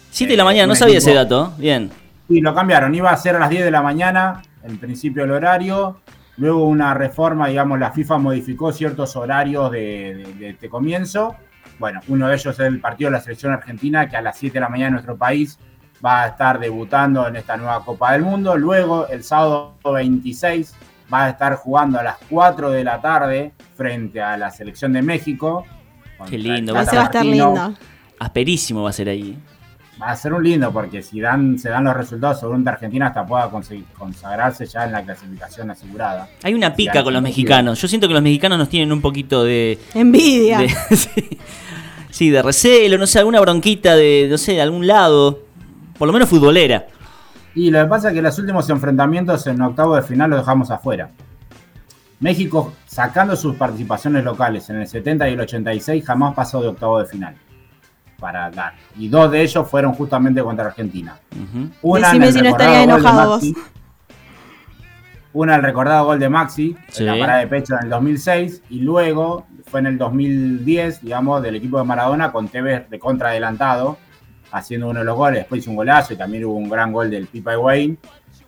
7 0.09 0.31
de 0.33 0.37
la 0.37 0.45
mañana, 0.45 0.65
no 0.65 0.75
sabía 0.75 0.97
ese 0.97 1.13
dato. 1.13 1.53
Bien. 1.59 1.91
Y 2.27 2.41
lo 2.41 2.55
cambiaron, 2.55 2.95
iba 2.95 3.11
a 3.11 3.17
ser 3.17 3.35
a 3.35 3.39
las 3.39 3.51
10 3.51 3.63
de 3.63 3.69
la 3.71 3.83
mañana, 3.83 4.41
en 4.63 4.79
principio 4.79 5.23
el 5.25 5.31
horario. 5.31 5.99
Luego 6.37 6.65
una 6.67 6.93
reforma, 6.95 7.47
digamos, 7.49 7.77
la 7.79 7.91
FIFA 7.91 8.17
modificó 8.17 8.71
ciertos 8.71 9.15
horarios 9.15 9.71
de, 9.71 10.15
de- 10.15 10.33
de 10.39 10.49
este 10.49 10.69
comienzo. 10.69 11.35
Bueno, 11.79 11.99
uno 12.07 12.27
de 12.27 12.35
ellos 12.35 12.53
es 12.59 12.65
el 12.65 12.79
partido 12.79 13.09
de 13.11 13.17
la 13.17 13.21
selección 13.23 13.53
argentina, 13.53 14.09
que 14.09 14.17
a 14.17 14.21
las 14.21 14.37
7 14.37 14.53
de 14.55 14.59
la 14.61 14.69
mañana 14.69 14.87
en 14.87 14.93
nuestro 14.93 15.17
país 15.17 15.59
va 16.03 16.23
a 16.23 16.27
estar 16.27 16.59
debutando 16.59 17.27
en 17.27 17.35
esta 17.35 17.57
nueva 17.57 17.83
Copa 17.83 18.13
del 18.13 18.21
Mundo. 18.23 18.57
Luego, 18.57 19.07
el 19.07 19.23
sábado 19.23 19.75
26, 19.83 20.73
va 21.13 21.25
a 21.25 21.29
estar 21.29 21.55
jugando 21.55 21.99
a 21.99 22.03
las 22.03 22.17
4 22.29 22.69
de 22.71 22.83
la 22.83 22.99
tarde 23.01 23.53
frente 23.75 24.21
a 24.21 24.37
la 24.37 24.49
selección 24.51 24.93
de 24.93 25.01
México. 25.01 25.65
Qué 26.29 26.37
lindo. 26.37 26.73
Va 26.73 26.79
a 26.81 26.83
estar 26.83 27.03
Martino. 27.13 27.23
lindo. 27.53 27.73
Asperísimo 28.19 28.83
va 28.83 28.89
a 28.89 28.93
ser 28.93 29.09
ahí. 29.09 29.37
Va 29.99 30.11
a 30.11 30.15
ser 30.15 30.31
un 30.33 30.43
lindo 30.43 30.71
porque 30.71 31.01
si 31.01 31.19
dan, 31.19 31.57
se 31.57 31.69
dan 31.69 31.83
los 31.83 31.95
resultados, 31.97 32.39
seguramente 32.39 32.69
Argentina 32.69 33.07
hasta 33.07 33.25
pueda 33.25 33.49
conseguir- 33.49 33.85
consagrarse 33.97 34.67
ya 34.67 34.85
en 34.85 34.91
la 34.91 35.01
clasificación 35.01 35.71
asegurada. 35.71 36.27
Hay 36.43 36.53
una 36.53 36.75
pica 36.75 37.03
con 37.03 37.13
los 37.13 37.21
mexicanos. 37.23 37.81
Yo 37.81 37.87
siento 37.87 38.07
que 38.07 38.13
los 38.13 38.21
mexicanos 38.21 38.59
nos 38.59 38.69
tienen 38.69 38.91
un 38.91 39.01
poquito 39.01 39.43
de. 39.43 39.79
Envidia. 39.95 40.59
de- 40.59 40.69
sí, 40.95 41.39
sí, 42.17 42.31
de 42.31 42.41
recelo, 42.41 42.97
no 42.97 43.05
sé, 43.05 43.19
alguna 43.19 43.39
bronquita 43.39 43.95
de, 43.95 44.27
no 44.29 44.37
sé, 44.37 44.53
de 44.53 44.61
algún 44.61 44.87
lado. 44.87 45.43
Por 45.97 46.07
lo 46.07 46.13
menos 46.13 46.27
futbolera. 46.27 46.87
Y 47.53 47.69
lo 47.69 47.81
que 47.81 47.85
pasa 47.87 48.09
es 48.09 48.15
que 48.15 48.21
los 48.21 48.37
últimos 48.39 48.69
enfrentamientos 48.69 49.45
en 49.47 49.61
octavo 49.61 49.95
de 49.95 50.01
final 50.01 50.31
los 50.31 50.39
dejamos 50.39 50.71
afuera. 50.71 51.11
México, 52.19 52.73
sacando 52.87 53.35
sus 53.35 53.55
participaciones 53.55 54.23
locales 54.23 54.67
en 54.69 54.77
el 54.77 54.87
70 54.87 55.29
y 55.29 55.33
el 55.33 55.41
86, 55.41 56.03
jamás 56.03 56.33
pasó 56.33 56.61
de 56.61 56.69
octavo 56.69 56.99
de 56.99 57.05
final. 57.05 57.35
Para 58.19 58.49
dar. 58.49 58.73
Y 58.97 59.07
dos 59.07 59.31
de 59.31 59.43
ellos 59.43 59.69
fueron 59.69 59.93
justamente 59.93 60.41
contra 60.41 60.65
Argentina. 60.65 61.19
Ujú. 61.31 61.69
Una 61.83 62.07
Decime 62.07 62.25
en 62.25 62.29
el 62.29 62.33
si 62.33 62.41
no 62.41 62.49
estaría 62.49 62.97
Maxi. 62.97 63.55
Una 65.37 65.55
el 65.55 65.61
recordado 65.61 66.03
gol 66.05 66.17
de 66.17 66.29
Maxi, 66.29 66.75
Sí. 66.89 67.03
en 67.03 67.05
la 67.05 67.19
parada 67.19 67.39
de 67.41 67.47
pecho 67.47 67.75
en 67.75 67.83
el 67.83 67.89
2006, 67.91 68.63
y 68.71 68.79
luego 68.79 69.45
fue 69.67 69.81
en 69.81 69.85
el 69.85 69.97
2010, 69.99 71.01
digamos, 71.03 71.43
del 71.43 71.55
equipo 71.57 71.77
de 71.77 71.83
Maradona 71.83 72.31
con 72.31 72.47
Tevez 72.47 72.89
de 72.89 72.97
contra 72.97 73.29
adelantado, 73.29 73.99
haciendo 74.51 74.89
uno 74.89 74.97
de 74.99 75.05
los 75.05 75.15
goles, 75.15 75.41
después 75.41 75.61
hizo 75.61 75.69
un 75.69 75.75
golazo 75.75 76.13
y 76.13 76.17
también 76.17 76.43
hubo 76.45 76.55
un 76.55 76.67
gran 76.67 76.91
gol 76.91 77.11
del 77.11 77.27
Pipa 77.27 77.55
Wayne. 77.55 77.97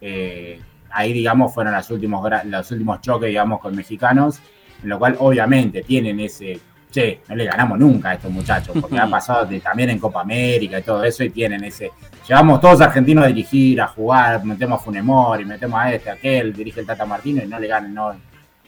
Eh, 0.02 0.60
ahí, 0.89 1.13
digamos, 1.13 1.54
fueron 1.54 1.73
los 1.75 1.91
últimos, 1.91 2.28
los 2.45 2.71
últimos 2.71 3.02
choques, 3.02 3.28
digamos, 3.30 3.60
con 3.60 3.75
mexicanos, 3.75 4.39
en 4.82 4.89
lo 4.89 4.97
cual 4.97 5.15
obviamente 5.19 5.84
tienen 5.84 6.19
ese, 6.21 6.60
che, 6.89 7.21
no 7.30 7.36
le 7.36 7.45
ganamos 7.45 7.78
nunca 7.78 8.10
a 8.10 8.13
estos 8.15 8.32
muchachos, 8.32 8.75
porque 8.82 8.97
han 8.97 9.12
pasado 9.12 9.45
de- 9.45 9.60
también 9.60 9.91
en 9.91 9.99
Copa 9.99 10.21
América 10.21 10.80
y 10.80 10.82
todo 10.82 11.04
eso, 11.04 11.23
y 11.23 11.30
tienen 11.30 11.63
ese, 11.63 11.91
llevamos 12.30 12.62
todos 12.62 12.80
argentinos 12.80 13.26
a 13.26 13.28
dirigir, 13.28 13.82
a 13.82 13.88
jugar, 13.88 14.46
metemos 14.46 14.80
a 14.80 14.84
Funemori, 14.84 15.44
metemos 15.44 15.80
a 15.82 15.92
este, 15.92 16.10
a 16.12 16.13
aquel, 16.13 16.54
dirige 16.54 16.80
el 16.80 16.86
Tata 16.86 17.06
Martino 17.06 17.44
y 17.44 17.48
no 17.48 17.60
le 17.60 17.68
ganan, 17.68 17.94
no, 17.94 18.13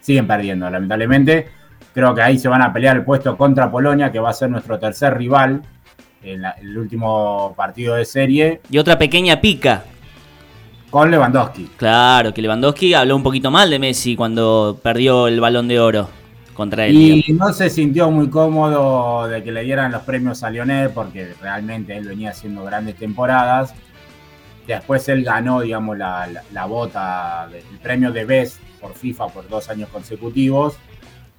siguen 0.02 0.26
perdiendo, 0.28 0.70
lamentablemente. 0.70 1.48
Creo 1.94 2.16
que 2.16 2.22
ahí 2.22 2.40
se 2.40 2.48
van 2.48 2.62
a 2.64 2.74
pelear 2.74 2.98
el 2.98 3.04
puesto 3.04 3.38
contra 3.38 3.70
Polonia, 3.70 4.12
que 4.12 4.20
va 4.20 4.32
a 4.32 4.34
ser 4.34 4.50
nuestro 4.50 4.80
tercer 4.80 5.16
rival 5.16 5.62
en 6.24 6.42
la- 6.42 6.52
el 6.52 6.78
último 6.78 7.54
partido 7.56 7.96
de 7.96 8.06
serie, 8.06 8.62
Y 8.70 8.78
otra 8.80 8.98
pequeña 8.98 9.40
pica. 9.40 9.84
con 10.90 11.10
Lewandowski. 11.10 11.70
Claro, 11.78 12.34
que 12.34 12.42
Lewandowski 12.42 12.94
habló 12.94 13.16
un 13.16 13.24
poquito 13.24 13.50
mal 13.50 13.70
de 13.70 13.80
Messi 13.80 14.16
cuando 14.18 14.78
perdió 14.84 15.28
el 15.28 15.40
balón 15.40 15.68
de 15.70 15.80
oro 15.80 16.10
contra 16.54 16.86
él. 16.88 16.96
Y 17.28 17.34
no 17.34 17.52
se 17.54 17.70
sintió 17.70 18.10
muy 18.12 18.30
cómodo 18.30 19.28
de 19.28 19.44
que 19.44 19.52
le 19.52 19.64
dieran 19.64 19.92
los 19.92 20.04
premios 20.04 20.44
a 20.44 20.50
Lionel, 20.50 20.90
porque 20.92 21.34
realmente 21.42 21.96
él 21.96 22.08
venía 22.08 22.32
haciendo 22.32 22.64
grandes 22.64 22.96
temporadas. 22.96 23.74
Después 24.68 25.08
él 25.10 25.24
ganó, 25.24 25.62
digamos, 25.62 25.98
la, 25.98 26.28
la- 26.28 26.44
la 26.52 26.66
bota, 26.66 27.48
el 27.52 27.80
premio 27.80 28.12
de 28.12 28.26
Best 28.26 28.60
por 28.80 28.94
FIFA 28.94 29.28
por 29.28 29.48
dos 29.50 29.70
años 29.70 29.90
consecutivos. 29.90 30.78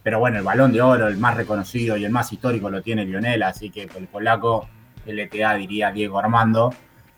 Pero 0.02 0.18
bueno, 0.18 0.38
el 0.38 0.44
balón 0.44 0.72
de 0.72 0.82
oro, 0.82 1.06
el 1.06 1.16
más 1.16 1.36
reconocido 1.36 1.96
y 1.96 2.04
el 2.04 2.10
más 2.10 2.32
histórico 2.32 2.68
lo 2.68 2.82
tiene 2.82 3.04
Lionel, 3.04 3.42
así 3.44 3.70
que 3.70 3.82
el 3.96 4.08
polaco 4.08 4.68
LTA 5.06 5.54
diría 5.54 5.92
Diego 5.92 6.18
Armando, 6.18 6.74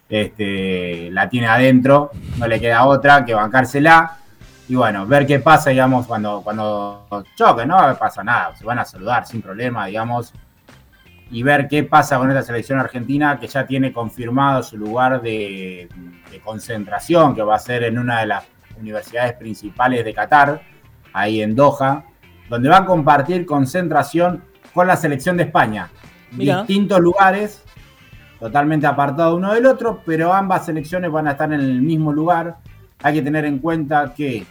este, 0.09 1.11
la 1.11 1.29
tiene 1.29 1.47
adentro, 1.47 2.11
no 2.39 2.47
le 2.47 2.61
queda 2.61 2.85
otra 2.85 3.25
que 3.25 3.33
bancársela. 3.35 4.19
Y 4.69 4.75
bueno, 4.75 5.07
ver 5.07 5.27
qué 5.27 5.41
pasa, 5.41 5.71
digamos, 5.71 6.07
cuando, 6.07 6.41
cuando 6.43 7.07
choque, 7.37 7.67
no 7.67 7.77
pasa 7.99 8.25
nada, 8.25 8.57
se 8.57 8.65
van 8.65 8.79
a 8.79 8.85
saludar 8.85 9.27
sin 9.27 9.43
problema, 9.43 9.87
digamos. 9.87 10.33
Y 11.31 11.43
ver 11.43 11.69
qué 11.69 11.85
pasa 11.85 12.19
con 12.19 12.31
esta 12.31 12.43
selección 12.43 12.79
argentina 12.79 13.39
que 13.39 13.47
ya 13.47 13.67
tiene 13.67 13.93
confirmado 13.93 14.63
su 14.63 14.79
lugar 14.79 15.21
de, 15.21 15.89
de 16.31 16.41
concentración, 16.41 17.35
que 17.35 17.43
va 17.43 17.57
a 17.57 17.59
ser 17.59 17.85
en 17.85 17.99
una 17.99 18.21
de 18.21 18.27
las 18.27 18.45
universidades 18.79 19.35
principales 19.35 20.05
de 20.05 20.15
Qatar, 20.15 20.63
ahí 21.13 21.43
en 21.43 21.55
Doha, 21.55 22.05
donde 22.49 22.69
va 22.69 22.79
a 22.79 22.85
compartir 22.85 23.47
concentración 23.47 24.45
con 24.73 24.87
la 24.87 24.97
selección 24.97 25.37
de 25.37 25.45
España. 25.45 25.89
Mirá. 26.33 26.59
Distintos 26.59 27.01
lugares, 27.01 27.65
totalmente 28.39 28.87
apartados 28.87 29.37
uno 29.37 29.55
del 29.55 29.67
otro, 29.67 30.03
pero 30.05 30.33
ambas 30.33 30.67
selecciones 30.67 31.11
van 31.11 31.29
a 31.29 31.33
estar 31.33 31.53
en 31.53 31.61
el 31.61 31.81
mismo 31.83 32.13
lugar. 32.13 32.57
Hay 33.05 33.13
que 33.13 33.21
tener 33.21 33.45
en 33.45 33.59
cuenta 33.59 34.15
que 34.17 34.47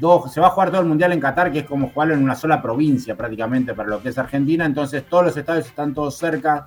dos, 0.00 0.32
se 0.32 0.40
va 0.40 0.46
a 0.46 0.50
jugar 0.50 0.70
todo 0.70 0.80
el 0.80 0.88
mundial 0.88 1.12
en 1.12 1.20
Qatar, 1.20 1.52
que 1.52 1.58
es 1.58 1.66
como 1.66 1.90
jugarlo 1.90 2.14
en 2.14 2.22
una 2.22 2.34
sola 2.34 2.62
provincia 2.62 3.14
prácticamente 3.14 3.74
para 3.74 3.90
lo 3.90 4.02
que 4.02 4.08
es 4.08 4.16
Argentina. 4.16 4.64
Entonces 4.64 5.04
todos 5.04 5.22
los 5.22 5.36
estadios 5.36 5.66
están 5.66 5.92
todos 5.92 6.16
cerca, 6.16 6.64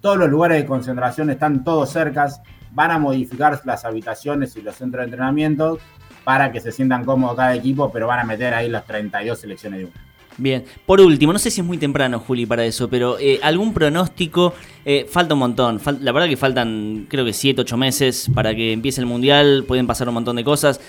todos 0.00 0.16
los 0.16 0.30
lugares 0.30 0.56
de 0.56 0.66
concentración 0.66 1.28
están 1.28 1.64
todos 1.64 1.90
cercas. 1.90 2.40
Van 2.72 2.90
a 2.92 2.98
modificar 2.98 3.60
las 3.66 3.84
habitaciones 3.84 4.56
y 4.56 4.62
los 4.62 4.74
centros 4.74 5.02
de 5.02 5.10
entrenamiento 5.10 5.78
para 6.24 6.50
que 6.50 6.60
se 6.60 6.72
sientan 6.72 7.04
cómodos 7.04 7.36
cada 7.36 7.54
equipo, 7.54 7.92
pero 7.92 8.06
van 8.06 8.20
a 8.20 8.24
meter 8.24 8.54
ahí 8.54 8.70
las 8.70 8.86
32 8.86 9.38
selecciones 9.38 9.80
de 9.80 9.84
uno. 9.84 10.09
Bien, 10.42 10.64
por 10.86 11.02
último, 11.02 11.34
no 11.34 11.38
sé 11.38 11.50
si 11.50 11.60
es 11.60 11.66
muy 11.66 11.76
temprano, 11.76 12.18
Juli, 12.18 12.46
para 12.46 12.64
eso, 12.64 12.88
pero 12.88 13.18
eh, 13.18 13.38
algún 13.42 13.74
pronóstico, 13.74 14.54
eh, 14.86 15.06
falta 15.06 15.34
un 15.34 15.40
montón, 15.40 15.78
la 16.00 16.12
verdad 16.12 16.30
que 16.30 16.38
faltan 16.38 17.04
creo 17.10 17.26
que 17.26 17.34
7, 17.34 17.60
8 17.60 17.76
meses 17.76 18.30
para 18.32 18.54
que 18.54 18.72
empiece 18.72 19.02
el 19.02 19.06
Mundial, 19.06 19.64
pueden 19.68 19.86
pasar 19.86 20.08
un 20.08 20.14
montón 20.14 20.36
de 20.36 20.44
cosas, 20.44 20.80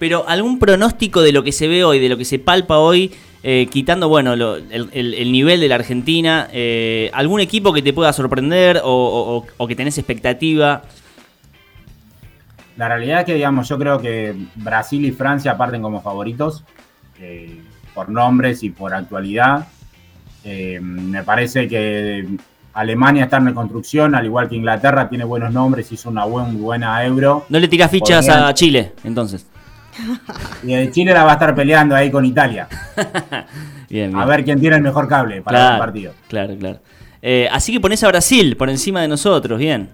pero 0.00 0.28
algún 0.28 0.58
pronóstico 0.58 1.22
de 1.22 1.30
lo 1.30 1.44
que 1.44 1.52
se 1.52 1.68
ve 1.68 1.84
hoy, 1.84 2.00
de 2.00 2.08
lo 2.08 2.16
que 2.16 2.24
se 2.24 2.40
palpa 2.40 2.78
hoy, 2.78 3.12
eh, 3.44 3.68
quitando, 3.70 4.08
bueno, 4.08 4.32
el, 4.32 4.88
el- 4.92 5.14
el 5.14 5.30
nivel 5.30 5.60
de 5.60 5.68
la 5.68 5.76
Argentina, 5.76 6.48
algún 7.12 7.40
equipo 7.40 7.72
que 7.72 7.82
te 7.82 7.92
pueda 7.92 8.12
sorprender 8.12 8.80
o 8.82 9.46
que 9.68 9.76
tenés 9.76 9.96
expectativa. 9.98 10.82
La 12.76 12.88
realidad 12.88 13.20
es 13.20 13.26
que, 13.26 13.34
digamos, 13.34 13.68
yo 13.68 13.78
creo 13.78 14.00
que 14.00 14.34
Brasil 14.56 15.04
y 15.04 15.12
Francia 15.12 15.56
parten 15.56 15.82
como 15.82 16.00
favoritos. 16.00 16.64
Eh, 17.20 17.60
por 17.98 18.10
nombres 18.10 18.62
y 18.62 18.70
por 18.70 18.94
actualidad. 18.94 19.66
Eh, 20.44 20.78
me 20.80 21.24
parece 21.24 21.66
que 21.66 22.24
Alemania 22.74 23.24
está 23.24 23.38
en 23.38 23.46
reconstrucción, 23.46 24.14
al 24.14 24.24
igual 24.24 24.48
que 24.48 24.54
Inglaterra, 24.54 25.08
tiene 25.08 25.24
buenos 25.24 25.52
nombres, 25.52 25.90
hizo 25.90 26.08
una 26.08 26.24
buen, 26.24 26.62
buena 26.62 27.04
euro. 27.04 27.46
No 27.48 27.58
le 27.58 27.66
tirás 27.66 27.90
fichas 27.90 28.24
Podrían- 28.24 28.44
a 28.44 28.54
Chile, 28.54 28.92
entonces. 29.02 29.46
Y 30.62 30.74
de 30.74 30.92
Chile 30.92 31.12
la 31.12 31.24
va 31.24 31.30
a 31.30 31.34
estar 31.34 31.52
peleando 31.56 31.96
ahí 31.96 32.08
con 32.08 32.24
Italia. 32.24 32.68
Bien, 33.90 34.10
bien. 34.12 34.16
A 34.16 34.26
ver 34.26 34.44
quién 34.44 34.60
tiene 34.60 34.76
el 34.76 34.82
mejor 34.82 35.08
cable 35.08 35.42
para 35.42 35.58
claro, 35.58 35.74
el 35.74 35.80
partido. 35.80 36.12
Claro, 36.28 36.56
claro. 36.56 36.78
Eh, 37.20 37.48
así 37.50 37.72
que 37.72 37.80
pones 37.80 38.04
a 38.04 38.08
Brasil 38.08 38.56
por 38.56 38.68
encima 38.70 39.00
de 39.00 39.08
nosotros, 39.08 39.58
bien. 39.58 39.88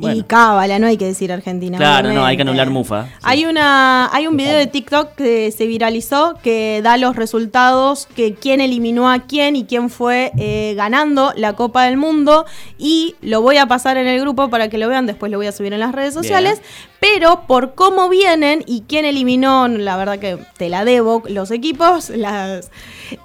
Y 0.00 0.22
cábala, 0.22 0.78
no 0.78 0.86
hay 0.86 0.96
que 0.96 1.06
decir 1.06 1.32
Argentina. 1.32 1.76
Claro, 1.76 2.12
no, 2.12 2.24
hay 2.24 2.36
que 2.36 2.42
anular 2.42 2.70
Mufa. 2.70 3.06
Sí. 3.06 3.12
Hay 3.22 3.44
una, 3.46 4.08
hay 4.14 4.26
un 4.26 4.36
video 4.36 4.56
de 4.56 4.66
TikTok 4.66 5.14
que 5.14 5.50
se 5.50 5.66
viralizó 5.66 6.36
que 6.42 6.80
da 6.82 6.96
los 6.96 7.16
resultados, 7.16 8.06
que 8.14 8.34
quién 8.34 8.60
eliminó 8.60 9.10
a 9.10 9.20
quién 9.20 9.56
y 9.56 9.64
quién 9.64 9.90
fue 9.90 10.32
eh, 10.38 10.74
ganando 10.76 11.32
la 11.36 11.54
Copa 11.54 11.84
del 11.84 11.96
Mundo. 11.96 12.46
Y 12.78 13.16
lo 13.22 13.42
voy 13.42 13.56
a 13.56 13.66
pasar 13.66 13.96
en 13.96 14.06
el 14.06 14.20
grupo 14.20 14.50
para 14.50 14.68
que 14.68 14.78
lo 14.78 14.88
vean, 14.88 15.06
después 15.06 15.32
lo 15.32 15.38
voy 15.38 15.46
a 15.46 15.52
subir 15.52 15.72
en 15.72 15.80
las 15.80 15.92
redes 15.92 16.14
sociales. 16.14 16.62
Pero 17.00 17.42
por 17.46 17.74
cómo 17.74 18.08
vienen 18.08 18.64
y 18.66 18.82
quién 18.88 19.04
eliminó, 19.04 19.68
la 19.68 19.96
verdad 19.96 20.18
que 20.18 20.38
te 20.56 20.68
la 20.68 20.84
debo, 20.84 21.22
los 21.28 21.50
equipos, 21.52 22.10
las, 22.10 22.70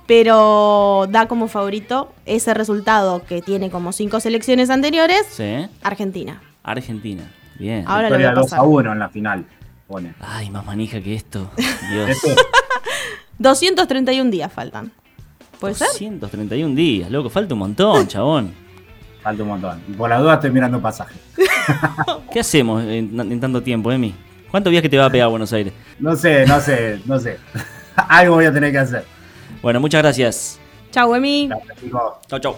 pero 0.05 1.07
da 1.09 1.27
como 1.27 1.47
favorito 1.47 2.11
ese 2.25 2.53
resultado 2.53 3.23
que 3.25 3.41
tiene 3.41 3.71
como 3.71 3.91
cinco 3.91 4.19
selecciones 4.19 4.69
anteriores, 4.69 5.25
Sí. 5.29 5.67
Argentina. 5.81 6.41
Argentina. 6.63 7.23
Bien. 7.57 7.83
Ahora 7.87 8.09
lo 8.09 8.17
Victoria 8.17 8.29
a 8.29 8.33
2 8.35 8.43
pasar. 8.45 8.59
a 8.59 8.63
1 8.63 8.91
en 8.93 8.99
la 8.99 9.09
final. 9.09 9.45
Pone. 9.87 10.13
Ay, 10.19 10.49
más 10.49 10.65
manija 10.65 11.01
que 11.01 11.15
esto. 11.15 11.49
Dios. 11.91 12.09
Este, 12.09 12.35
231 13.39 14.29
días 14.31 14.51
faltan. 14.53 14.91
¿Puede 15.59 15.75
ser? 15.75 15.87
231 15.87 16.75
días, 16.75 17.09
loco, 17.09 17.29
falta 17.29 17.53
un 17.53 17.59
montón, 17.59 18.07
chabón. 18.07 18.53
Falta 19.23 19.41
un 19.41 19.49
montón. 19.49 19.81
Y 19.87 19.93
por 19.93 20.09
la 20.09 20.19
duda 20.19 20.35
estoy 20.35 20.51
mirando 20.51 20.81
pasaje. 20.81 21.15
¿Qué 22.31 22.41
hacemos 22.41 22.83
en, 22.83 23.19
en 23.19 23.39
tanto 23.39 23.63
tiempo, 23.63 23.91
Emi? 23.91 24.13
¿Cuántos 24.51 24.69
días 24.69 24.83
que 24.83 24.89
te 24.89 24.97
va 24.97 25.05
a 25.05 25.09
pegar 25.09 25.25
a 25.25 25.29
Buenos 25.29 25.51
Aires? 25.53 25.73
No 25.99 26.15
sé, 26.15 26.45
no 26.45 26.59
sé, 26.59 26.99
no 27.05 27.19
sé. 27.19 27.39
Algo 27.95 28.35
voy 28.35 28.45
a 28.45 28.53
tener 28.53 28.71
que 28.71 28.77
hacer. 28.77 29.05
Bueno, 29.63 29.79
muchas 29.79 30.01
gracias. 30.03 30.59
Chau, 30.91 31.15
Emi. 31.15 31.49
Chau, 32.29 32.39
chau. 32.39 32.55